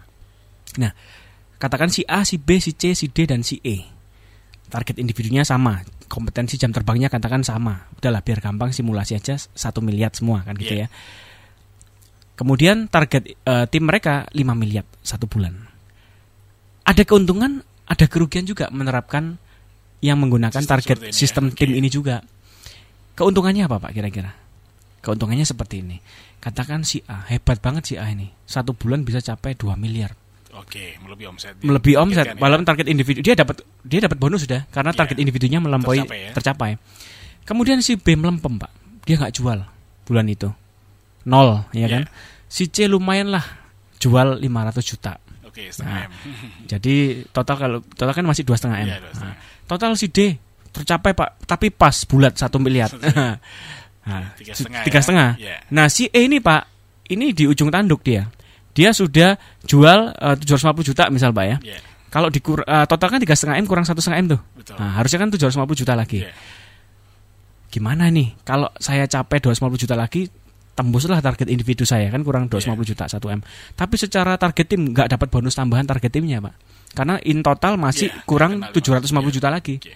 Nah 0.80 0.92
katakan 1.60 1.92
si 1.92 2.00
A, 2.08 2.24
si 2.24 2.40
B, 2.40 2.58
si 2.64 2.72
C, 2.72 2.96
si 2.96 3.12
D 3.12 3.28
dan 3.28 3.44
si 3.44 3.60
E. 3.60 3.82
Target 4.72 4.96
individunya 5.02 5.44
sama, 5.44 5.84
kompetensi 6.08 6.56
jam 6.56 6.72
terbangnya 6.72 7.12
katakan 7.12 7.44
sama. 7.44 7.92
Udahlah 7.98 8.24
biar 8.24 8.40
gampang 8.40 8.72
simulasi 8.72 9.20
aja 9.20 9.36
satu 9.36 9.84
miliar 9.84 10.16
semua 10.16 10.40
kan 10.46 10.56
gitu 10.56 10.80
Iya. 10.80 10.88
ya. 10.88 10.94
Kemudian 12.38 12.88
target 12.88 13.36
eh, 13.36 13.66
tim 13.68 13.84
mereka 13.84 14.24
5 14.32 14.56
miliar 14.56 14.88
satu 15.04 15.28
bulan. 15.28 15.71
Ada 16.92 17.08
keuntungan, 17.08 17.64
ada 17.88 18.04
kerugian 18.04 18.44
juga 18.44 18.68
menerapkan 18.68 19.40
yang 20.04 20.20
menggunakan 20.20 20.60
Sistem 20.60 20.68
target 20.76 20.96
ini 20.98 21.08
ya, 21.08 21.12
sistem 21.14 21.44
oke. 21.48 21.56
tim 21.56 21.70
ini 21.72 21.88
juga. 21.88 22.20
Keuntungannya 23.16 23.64
apa 23.64 23.80
Pak 23.80 23.96
kira-kira? 23.96 24.36
Keuntungannya 25.00 25.48
seperti 25.48 25.80
ini. 25.80 25.96
Katakan 26.36 26.84
si 26.84 27.00
A, 27.08 27.24
hebat 27.32 27.64
banget 27.64 27.88
si 27.88 27.94
A 27.96 28.04
ini. 28.06 28.28
Satu 28.44 28.76
bulan 28.76 29.02
bisa 29.02 29.24
capai 29.24 29.56
2 29.56 29.72
miliar. 29.74 30.12
Oke, 30.52 31.00
melebihi 31.00 31.26
omset. 31.26 31.54
Melebihi 31.64 31.96
omset, 31.96 32.36
Ditargetkan, 32.36 32.60
ya. 32.60 32.66
target 32.68 32.86
individu 32.86 33.18
dia 33.24 33.32
dapat 33.32 33.56
dia 33.80 34.00
dapat 34.04 34.18
bonus 34.20 34.44
sudah 34.44 34.68
karena 34.68 34.92
Iya. 34.92 34.98
target 35.00 35.16
individunya 35.16 35.58
melampaui 35.64 36.04
Tercapai 36.04 36.18
ya. 36.20 36.30
tercapai. 36.36 36.70
Kemudian 37.48 37.80
si 37.80 37.96
B 37.96 38.12
melempem, 38.20 38.60
Pak. 38.60 38.68
Dia 39.08 39.16
nggak 39.16 39.32
jual 39.32 39.64
bulan 40.04 40.26
itu. 40.28 40.52
Nol, 41.24 41.64
ya 41.72 41.88
Iya. 41.88 41.88
kan? 41.88 42.02
Si 42.52 42.68
C 42.68 42.84
lumayan 42.84 43.32
lah 43.32 43.42
jual 43.96 44.36
500 44.44 44.84
juta. 44.84 45.16
Oke, 45.52 45.68
setengah 45.68 45.92
Nah, 45.94 46.08
M. 46.08 46.12
Jadi 46.72 46.94
total 47.28 47.56
kalau 47.60 47.78
total 47.92 48.14
kan 48.16 48.24
masih 48.24 48.42
dua 48.42 48.56
setengah 48.56 48.78
m. 48.80 48.88
Iya. 48.88 48.96
Nah, 49.20 49.34
total 49.68 49.92
si 50.00 50.08
D 50.08 50.32
tercapai 50.72 51.12
pak, 51.12 51.44
tapi 51.44 51.68
pas 51.68 51.92
bulat 52.08 52.32
satu 52.32 52.56
miliar. 52.56 52.88
nah, 54.08 54.32
Tiga 54.40 54.56
setengah 54.56 54.82
tiga 54.88 54.98
ya. 54.98 55.02
setengah. 55.04 55.30
Iya. 55.36 55.56
Nah 55.68 55.86
si 55.92 56.08
E 56.08 56.24
ini 56.24 56.40
pak, 56.40 56.64
ini 57.12 57.36
di 57.36 57.44
ujung 57.44 57.68
tanduk 57.68 58.00
dia. 58.00 58.24
Dia 58.72 58.96
sudah 58.96 59.36
jual 59.68 60.16
eh, 60.16 60.36
750 60.40 60.88
juta 60.88 61.12
misal 61.12 61.36
pak 61.36 61.44
ya. 61.44 61.56
Iya, 61.60 61.78
Kalau 62.08 62.32
di 62.32 62.40
total 62.88 63.08
kan 63.12 63.20
tiga 63.20 63.36
setengah 63.36 63.60
m 63.60 63.68
kurang 63.68 63.84
satu 63.84 64.00
setengah 64.00 64.20
m 64.24 64.26
tuh. 64.32 64.40
betul. 64.56 64.76
Nah 64.80 64.96
harusnya 64.96 65.20
kan 65.20 65.28
750 65.28 65.80
juta 65.84 65.92
lagi. 65.92 66.24
Iya. 66.24 66.32
Gimana 67.68 68.08
nih? 68.08 68.36
Kalau 68.44 68.68
saya 68.76 69.04
capai 69.04 69.40
250 69.40 69.76
juta 69.84 69.96
lagi, 69.96 70.28
tembuslah 70.72 71.20
target 71.20 71.48
individu 71.52 71.84
saya 71.84 72.08
kan 72.08 72.24
kurang 72.24 72.48
250 72.48 72.90
juta 72.96 73.04
1 73.08 73.20
m. 73.36 73.40
Tapi 73.76 73.94
secara 74.00 74.36
target 74.40 74.66
tim 74.72 74.92
nggak 74.92 75.12
dapat 75.12 75.28
bonus 75.28 75.56
tambahan 75.56 75.84
target 75.84 76.10
timnya 76.12 76.40
pak. 76.40 76.54
Karena 76.92 77.16
in 77.24 77.40
total 77.40 77.80
masih 77.80 78.12
Iya, 78.12 78.24
kurang 78.28 78.60
nggak 78.60 78.76
kenal, 78.76 79.08
750 79.08 79.28
Pak. 79.28 79.32
juta 79.32 79.48
lagi. 79.48 79.74
Oke. 79.80 79.94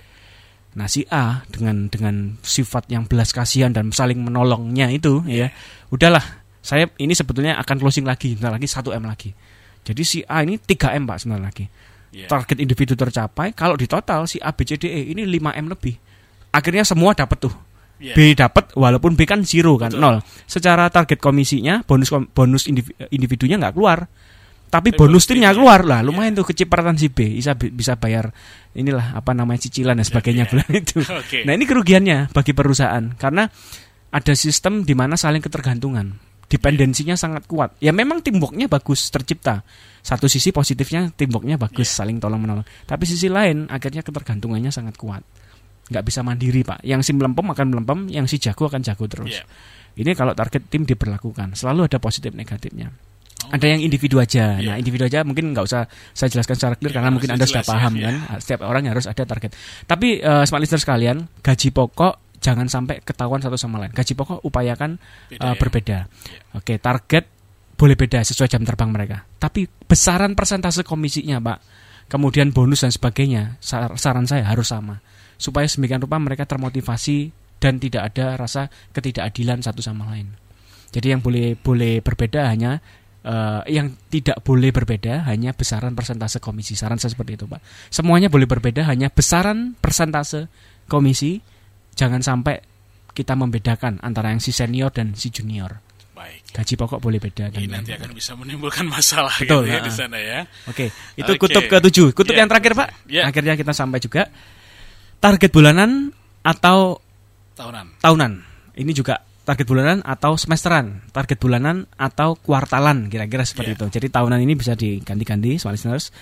Nah 0.77 0.87
si 0.93 1.09
A 1.09 1.41
dengan 1.49 1.89
dengan 1.89 2.37
sifat 2.45 2.93
yang 2.93 3.09
belas 3.09 3.33
kasihan 3.33 3.73
dan 3.73 3.89
saling 3.93 4.21
menolongnya 4.21 4.93
itu 4.93 5.25
ya, 5.25 5.49
udahlah 5.89 6.45
saya 6.61 6.89
ini 7.01 7.17
sebetulnya 7.17 7.57
akan 7.57 7.77
closing 7.81 8.05
lagi, 8.05 8.37
bentar 8.37 8.53
lagi 8.53 8.69
1 8.69 8.93
m 8.93 9.05
lagi. 9.09 9.33
Jadi 9.87 10.03
si 10.05 10.19
A 10.29 10.45
ini 10.45 10.61
3 10.61 10.99
m 11.01 11.05
pak 11.09 11.17
sebentar 11.25 11.41
lagi. 11.41 11.65
Iya. 12.13 12.29
Target 12.29 12.61
individu 12.61 12.93
tercapai, 12.97 13.57
kalau 13.57 13.77
di 13.77 13.89
total 13.89 14.29
si 14.29 14.37
A 14.41 14.53
B 14.53 14.65
C 14.69 14.77
D 14.77 14.89
E 14.89 15.01
ini 15.13 15.25
5 15.25 15.57
m 15.57 15.67
lebih. 15.73 15.97
Akhirnya 16.53 16.85
semua 16.85 17.13
dapat 17.13 17.37
tuh. 17.49 17.55
Iya. 17.97 18.13
B 18.13 18.37
dapat 18.37 18.77
walaupun 18.77 19.17
B 19.17 19.25
kan 19.25 19.41
zero 19.41 19.81
kan 19.81 19.89
Betul. 19.89 20.01
nol. 20.05 20.17
Secara 20.45 20.93
target 20.93 21.17
komisinya 21.17 21.81
bonus 21.81 22.13
kom- 22.13 22.29
bonus 22.29 22.69
indivi- 22.69 22.93
individunya 23.09 23.57
nggak 23.57 23.73
keluar. 23.73 24.05
Tapi 24.67 24.91
Tapi 24.93 24.99
bonus 24.99 25.25
timnya 25.25 25.55
keluar 25.55 25.87
lah, 25.87 26.03
iya. 26.03 26.07
lumayan 26.11 26.35
tuh 26.35 26.43
kecipratan 26.45 26.99
si 26.99 27.07
B 27.09 27.39
bisa 27.39 27.55
bisa 27.55 27.95
bayar 27.97 28.35
inilah 28.75 29.15
apa 29.15 29.31
namanya 29.31 29.63
cicilan 29.63 29.95
dan 29.95 30.05
sebagainya 30.05 30.45
Iya. 30.45 30.51
bulan 30.51 30.69
itu. 30.75 30.99
Oke. 31.23 31.39
Nah 31.47 31.55
ini 31.55 31.65
kerugiannya 31.65 32.35
bagi 32.35 32.53
perusahaan 32.53 33.05
karena 33.15 33.47
ada 34.11 34.33
sistem 34.35 34.83
di 34.83 34.93
mana 34.93 35.15
saling 35.15 35.41
ketergantungan, 35.41 36.19
dependensinya 36.51 37.15
sangat 37.15 37.47
kuat. 37.47 37.79
Ya 37.79 37.95
memang 37.95 38.21
teamworknya 38.21 38.67
bagus 38.67 39.07
tercipta. 39.09 39.63
Satu 40.03 40.27
sisi 40.27 40.51
positifnya 40.51 41.11
teamworknya 41.11 41.57
bagus, 41.57 41.87
Iya. 41.87 42.03
saling 42.03 42.19
tolong 42.19 42.39
menolong. 42.39 42.67
Tapi 42.85 43.07
sisi 43.07 43.27
lain 43.27 43.67
akhirnya 43.67 44.03
ketergantungannya 44.03 44.69
sangat 44.69 44.99
kuat. 44.99 45.23
Nggak 45.87 46.05
bisa 46.07 46.21
mandiri 46.27 46.67
pak. 46.67 46.83
Yang 46.83 47.01
si 47.07 47.13
melempem 47.15 47.47
akan 47.47 47.67
melempem, 47.71 47.99
yang 48.11 48.27
si 48.27 48.43
jago 48.43 48.67
akan 48.67 48.83
jago 48.83 49.07
terus. 49.07 49.39
Iya. 49.39 49.45
Ini 49.97 50.13
kalau 50.13 50.37
target 50.37 50.69
tim 50.69 50.85
diberlakukan, 50.85 51.57
selalu 51.57 51.89
ada 51.89 51.97
positif 51.97 52.35
negatifnya. 52.37 52.93
Ada 53.47 53.79
yang 53.79 53.81
individu 53.85 54.19
aja. 54.19 54.59
Nah, 54.59 54.75
individu 54.75 55.07
aja 55.07 55.23
mungkin 55.23 55.55
nggak 55.55 55.65
usah 55.65 55.87
saya 56.11 56.29
jelaskan 56.33 56.57
secara 56.59 56.75
clear 56.75 56.91
Iya, 56.91 56.97
karena 56.99 57.11
mungkin 57.15 57.31
Anda 57.31 57.47
sudah 57.47 57.63
ya, 57.63 57.71
paham 57.71 57.93
iya. 57.95 58.05
kan. 58.11 58.15
Setiap 58.43 58.61
orang 58.67 58.91
harus 58.91 59.07
ada 59.07 59.23
target. 59.23 59.55
Tapi 59.87 60.19
eh, 60.19 60.45
smart 60.49 60.61
listener 60.67 60.83
sekalian, 60.83 61.17
gaji 61.41 61.69
pokok 61.71 62.15
jangan 62.43 62.67
sampai 62.67 63.01
ketahuan 63.07 63.39
satu 63.39 63.55
sama 63.55 63.79
lain. 63.79 63.95
Gaji 63.95 64.13
pokok 64.19 64.43
upayakan 64.43 64.99
Beda 65.31 65.39
eh, 65.39 65.47
ya. 65.47 65.55
berbeda. 65.55 65.99
Oke, 66.59 66.75
target 66.83 67.25
boleh 67.77 67.95
beda 67.95 68.25
sesuai 68.25 68.49
jam 68.51 68.65
terbang 68.67 68.91
mereka. 68.91 69.23
Tapi 69.39 69.69
besaran 69.69 70.33
persentase 70.35 70.83
komisinya, 70.83 71.39
Pak, 71.39 71.59
kemudian 72.11 72.51
bonus 72.51 72.83
dan 72.83 72.91
sebagainya, 72.91 73.61
sar- 73.63 73.95
saran 74.01 74.25
saya 74.27 74.49
harus 74.49 74.73
sama. 74.73 74.99
Supaya 75.37 75.69
semikian 75.69 76.01
rupa 76.01 76.17
mereka 76.17 76.49
termotivasi 76.49 77.33
dan 77.61 77.81
tidak 77.81 78.13
ada 78.13 78.37
rasa 78.37 78.69
ketidakadilan 78.93 79.65
satu 79.65 79.81
sama 79.81 80.09
lain. 80.13 80.33
Jadi 80.93 81.13
yang 81.13 81.21
boleh 81.21 81.57
boleh 81.61 82.01
berbeda 82.01 82.49
hanya 82.49 82.81
eh, 83.21 83.63
yang 83.69 83.97
tidak 84.09 84.41
boleh 84.41 84.73
berbeda 84.73 85.29
hanya 85.29 85.53
besaran 85.53 85.93
persentase 85.93 86.41
komisi. 86.41 86.73
Saran 86.73 86.97
saya 86.97 87.13
seperti 87.13 87.37
itu, 87.37 87.45
Pak. 87.45 87.61
Semuanya 87.93 88.33
boleh 88.33 88.49
berbeda 88.49 88.87
hanya 88.89 89.13
besaran 89.13 89.77
persentase 89.77 90.49
komisi. 90.89 91.41
Jangan 91.97 92.21
sampai 92.21 92.61
kita 93.17 93.33
membedakan 93.33 94.05
antara 94.05 94.29
yang 94.29 94.41
si 94.45 94.53
senior 94.53 94.93
dan 94.93 95.17
si 95.17 95.33
junior. 95.33 95.81
Baik. 96.13 96.49
Gaji 96.53 96.75
pokok 96.81 97.01
boleh 97.01 97.21
beda 97.21 97.53
Ini 97.53 97.69
nanti 97.69 97.93
akan 97.93 98.13
bisa 98.17 98.33
menimbulkan 98.37 98.89
masalah 98.89 99.33
Betul, 99.37 99.69
gitu 99.69 99.73
ya 99.73 99.81
nah. 99.81 99.85
di 99.85 99.93
sana 99.93 100.17
ya. 100.21 100.41
Oke, 100.69 100.89
itu 101.17 101.33
Oke. 101.37 101.41
kutub 101.41 101.65
ketujuh. 101.69 102.09
Kutub 102.17 102.33
Ya. 102.33 102.41
yang 102.45 102.49
terakhir, 102.49 102.73
Pak. 102.73 102.89
Ya. 103.09 103.29
Akhirnya 103.29 103.53
kita 103.53 103.77
sampai 103.77 104.01
juga 104.01 104.29
target 105.19 105.51
bulanan 105.51 106.13
atau 106.43 107.01
Tahunan. 107.57 108.01
tahunan. 108.05 108.33
Ini 108.77 108.93
juga 108.93 109.17
target 109.47 109.65
bulanan 109.65 109.99
atau 110.05 110.37
semesteran, 110.37 111.07
target 111.15 111.39
bulanan 111.41 111.87
atau 111.97 112.37
kuartalan 112.37 113.09
kira-kira 113.09 113.47
seperti 113.47 113.73
Iya. 113.73 113.79
itu. 113.81 113.87
Jadi 113.97 114.07
tahunan 114.13 114.41
ini 114.43 114.53
bisa 114.59 114.77
diganti-ganti, 114.77 115.57
smart 115.57 115.79
listeners. 115.79 116.13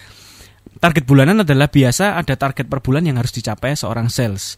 Target 0.78 1.04
bulanan 1.04 1.42
adalah 1.42 1.68
biasa 1.68 2.16
ada 2.16 2.35
target 2.38 2.68
per 2.68 2.80
bulan 2.80 3.04
yang 3.04 3.16
harus 3.20 3.35
dicapai 3.35 3.76
seorang 3.76 4.09
sales 4.09 4.57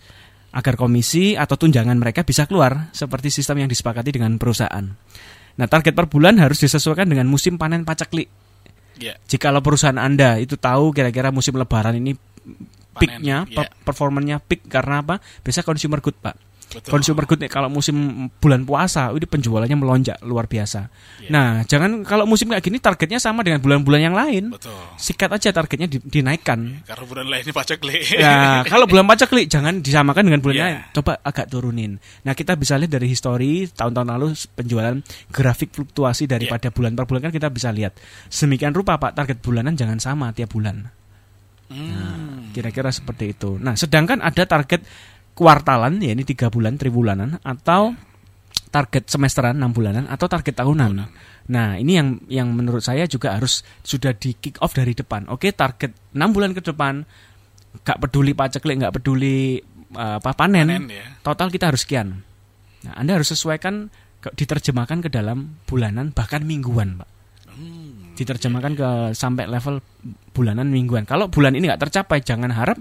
agar 0.55 0.79
komisi 0.79 1.35
atau 1.37 1.59
tunjangan 1.59 1.99
mereka 1.99 2.22
bisa 2.22 2.46
keluar 2.49 2.88
seperti 2.94 3.29
sistem 3.29 3.66
yang 3.66 3.68
disepakati 3.68 4.14
dengan 4.14 4.38
perusahaan. 4.40 4.87
Nah, 5.57 5.66
target 5.68 5.92
per 5.96 6.07
bulan 6.09 6.37
harus 6.37 6.61
disesuaikan 6.61 7.09
dengan 7.09 7.27
musim 7.29 7.57
panen 7.57 7.85
paceklik. 7.85 8.29
Ya. 8.96 9.16
Jikalau 9.29 9.61
perusahaan 9.61 9.96
Anda 10.01 10.40
itu 10.40 10.57
tahu 10.57 10.92
kira-kira 10.92 11.29
musim 11.29 11.57
lebaran 11.57 11.96
ini 11.96 12.16
peaknya, 12.98 13.37
ya. 13.44 13.54
per- 13.54 13.72
performanya 13.85 14.37
peak 14.38 14.66
karena 14.66 15.04
apa? 15.04 15.20
Biasa 15.42 15.61
consumer 15.62 16.00
good, 16.00 16.16
Pak. 16.18 16.37
Betul. 16.66 16.98
Consumer 16.98 17.24
good 17.30 17.38
nih 17.38 17.46
kalau 17.46 17.70
musim 17.70 17.94
bulan 18.42 18.66
puasa 18.66 19.14
ini 19.14 19.22
penjualannya 19.22 19.78
melonjak 19.78 20.18
luar 20.26 20.50
biasa. 20.50 20.90
Iya. 21.22 21.30
Nah, 21.30 21.62
jangan 21.62 22.02
kalau 22.02 22.26
musim 22.26 22.50
kayak 22.50 22.59
gini 22.59 22.82
targetnya 22.82 23.22
sama 23.22 23.46
dengan 23.46 23.62
bulan-bulan 23.62 24.02
yang 24.02 24.18
lain. 24.18 24.50
Betul. 24.50 24.74
Sikat 24.98 25.30
aja 25.30 25.54
targetnya 25.54 25.87
di- 25.87 26.02
dinaikkan. 26.02 26.82
Karena 26.82 27.04
bulan 27.06 27.26
lain 27.30 27.42
ini 27.46 27.54
pajak 27.54 27.78
le. 27.87 28.02
Ya, 28.18 28.66
kalau 28.66 28.90
bulan 28.90 29.06
paceklik 29.06 29.46
jangan 29.46 29.78
disamakan 29.78 30.26
dengan 30.26 30.42
bulan 30.42 30.56
Iya. 30.59 30.64
lain. 30.66 30.76
Coba 30.90 31.12
agak 31.22 31.46
turunin. 31.46 32.02
Nah, 32.26 32.35
kita 32.35 32.59
bisa 32.59 32.74
lihat 32.74 32.90
dari 32.90 33.06
histori 33.14 33.70
tahun-tahun 33.70 34.09
lalu 34.11 34.26
penjualan 34.59 34.94
grafik 35.30 35.70
fluktuasi 35.70 36.26
daripada 36.26 36.74
bulan 36.74 36.98
per 36.98 37.06
bulan 37.06 37.30
kan 37.30 37.32
kita 37.32 37.46
bisa 37.46 37.70
lihat. 37.70 37.94
Semikian 38.26 38.74
rupa 38.74 38.98
Pak, 38.98 39.14
target 39.14 39.38
bulanan 39.38 39.78
jangan 39.78 40.02
sama 40.02 40.35
tiap 40.35 40.50
bulan. 40.50 40.82
Hmm. 41.66 42.55
Kira-kira 42.55 42.90
seperti 42.94 43.35
itu. 43.35 43.59
Nah, 43.59 43.74
sedangkan 43.74 44.22
ada 44.22 44.46
target 44.46 44.87
kuartalan, 45.37 46.00
ya 46.00 46.14
ini 46.14 46.24
tiga 46.24 46.48
bulan, 46.48 46.79
tribulanan, 46.81 47.37
atau 47.42 47.92
target 48.70 49.09
semesteran 49.11 49.59
enam 49.59 49.74
bulanan, 49.74 50.09
atau 50.09 50.26
target 50.31 50.57
tahunan. 50.57 50.92
Nah, 51.46 51.79
ini 51.79 51.92
yang 51.98 52.09
yang 52.26 52.48
menurut 52.50 52.83
saya 52.83 53.05
juga 53.07 53.37
harus 53.37 53.62
sudah 53.85 54.16
di 54.16 54.35
kick 54.35 54.59
off 54.62 54.74
dari 54.74 54.96
depan. 54.96 55.29
Oke, 55.31 55.52
target 55.52 55.92
enam 56.16 56.33
bulan 56.33 56.57
ke 56.57 56.62
depan, 56.64 57.05
gak 57.85 57.98
peduli 58.02 58.33
paceklik, 58.33 58.83
nggak 58.83 58.94
peduli 58.96 59.61
uh, 59.94 60.18
apa 60.18 60.33
panen, 60.35 60.66
Panen 60.66 60.90
ya. 60.90 61.07
total 61.22 61.52
kita 61.52 61.70
harus 61.70 61.85
sekian. 61.85 62.24
Nah, 62.87 62.94
Anda 62.96 63.18
harus 63.18 63.31
sesuaikan 63.35 63.90
diterjemahkan 64.26 65.07
ke 65.07 65.09
dalam 65.12 65.62
bulanan 65.68 66.11
bahkan 66.11 66.42
mingguan, 66.42 66.98
Pak. 66.98 67.15
Diterjemahkan 68.16 68.72
ke 68.72 68.88
sampai 69.12 69.44
level 69.44 69.85
bulanan 70.33 70.72
mingguan. 70.72 71.05
Kalau 71.05 71.29
bulan 71.29 71.52
ini 71.52 71.68
nggak 71.68 71.87
tercapai, 71.88 72.24
jangan 72.24 72.48
harap 72.50 72.81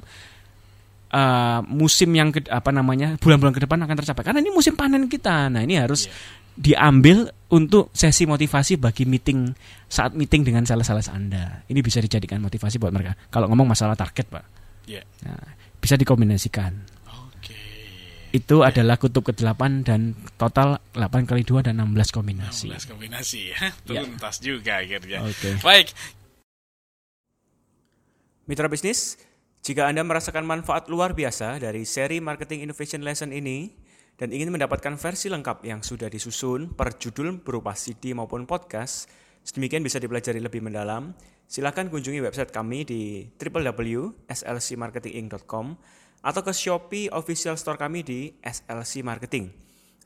uh, 1.12 1.60
musim 1.68 2.16
yang 2.16 2.32
ke, 2.32 2.48
apa 2.48 2.72
namanya 2.72 3.20
bulan-bulan 3.20 3.54
ke 3.54 3.62
depan 3.68 3.84
akan 3.84 3.96
tercapai. 4.00 4.24
Karena 4.24 4.40
ini 4.40 4.50
musim 4.56 4.80
panen 4.80 5.12
kita. 5.12 5.52
Nah 5.52 5.62
ini 5.62 5.76
harus 5.76 6.08
diambil 6.56 7.28
untuk 7.52 7.92
sesi 7.92 8.24
motivasi 8.24 8.80
bagi 8.80 9.04
meeting 9.04 9.52
saat 9.92 10.16
meeting 10.16 10.48
dengan 10.48 10.64
sales-sales 10.64 11.12
Anda. 11.12 11.68
Ini 11.68 11.80
bisa 11.84 12.00
dijadikan 12.00 12.40
motivasi 12.40 12.80
buat 12.80 12.96
mereka. 12.96 13.14
Kalau 13.28 13.52
ngomong 13.52 13.76
masalah 13.76 13.94
target, 14.00 14.32
pak, 14.32 14.46
Ya. 14.88 15.04
nah, 15.28 15.52
bisa 15.84 16.00
dikombinasikan. 16.00 16.95
Itu 18.36 18.68
adalah 18.68 19.00
kutub 19.00 19.32
ke-8 19.32 19.88
dan 19.88 20.12
total 20.36 20.84
8 20.92 21.24
kali 21.24 21.48
2 21.48 21.72
dan 21.72 21.80
16 21.80 22.12
kombinasi. 22.12 22.68
16 22.68 22.92
kombinasi 22.92 23.56
ya. 23.56 23.72
Ya. 23.88 24.04
Tuntas 24.04 24.44
juga 24.44 24.84
akhirnya. 24.84 25.24
Oke. 25.24 25.56
Baik. 25.64 25.96
Mitra 28.44 28.68
bisnis, 28.68 29.16
jika 29.64 29.88
Anda 29.88 30.04
merasakan 30.04 30.44
manfaat 30.44 30.92
luar 30.92 31.16
biasa 31.16 31.64
dari 31.64 31.88
seri 31.88 32.20
Marketing 32.20 32.68
Innovation 32.68 33.08
Lesson 33.08 33.32
ini 33.32 33.72
dan 34.20 34.36
ingin 34.36 34.52
mendapatkan 34.52 35.00
versi 35.00 35.32
lengkap 35.32 35.64
yang 35.64 35.80
sudah 35.80 36.12
disusun 36.12 36.76
per 36.76 37.00
judul 37.00 37.40
berupa 37.40 37.72
CD 37.72 38.12
maupun 38.12 38.44
podcast, 38.44 39.08
sedemikian 39.48 39.80
bisa 39.80 39.96
dipelajari 40.04 40.44
lebih 40.44 40.60
mendalam, 40.60 41.16
silakan 41.48 41.88
kunjungi 41.88 42.20
website 42.20 42.52
kami 42.52 42.84
di 42.84 43.32
www.slcmarketinginc.com 43.40 45.96
atau 46.26 46.42
ke 46.42 46.50
Shopee 46.50 47.14
official 47.14 47.54
store 47.54 47.78
kami 47.78 48.02
di 48.02 48.34
SLC 48.42 49.06
Marketing. 49.06 49.54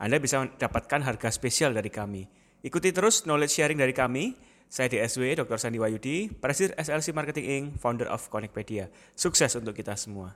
Anda 0.04 0.20
bisa 0.20 0.44
mendapatkan 0.44 1.00
harga 1.00 1.32
spesial 1.32 1.72
dari 1.72 1.88
kami. 1.88 2.28
Ikuti 2.60 2.92
terus 2.92 3.24
knowledge 3.24 3.56
sharing 3.56 3.80
dari 3.80 3.96
kami. 3.96 4.36
Saya 4.70 4.92
DSW 4.92 5.34
Dr. 5.34 5.58
Sandi 5.58 5.80
Wayudi, 5.82 6.30
Presiden 6.30 6.78
SLC 6.78 7.10
Marketing 7.16 7.46
Inc., 7.48 7.66
founder 7.82 8.06
of 8.12 8.28
Connectpedia. 8.30 8.92
Sukses 9.18 9.56
untuk 9.58 9.74
kita 9.74 9.98
semua. 9.98 10.36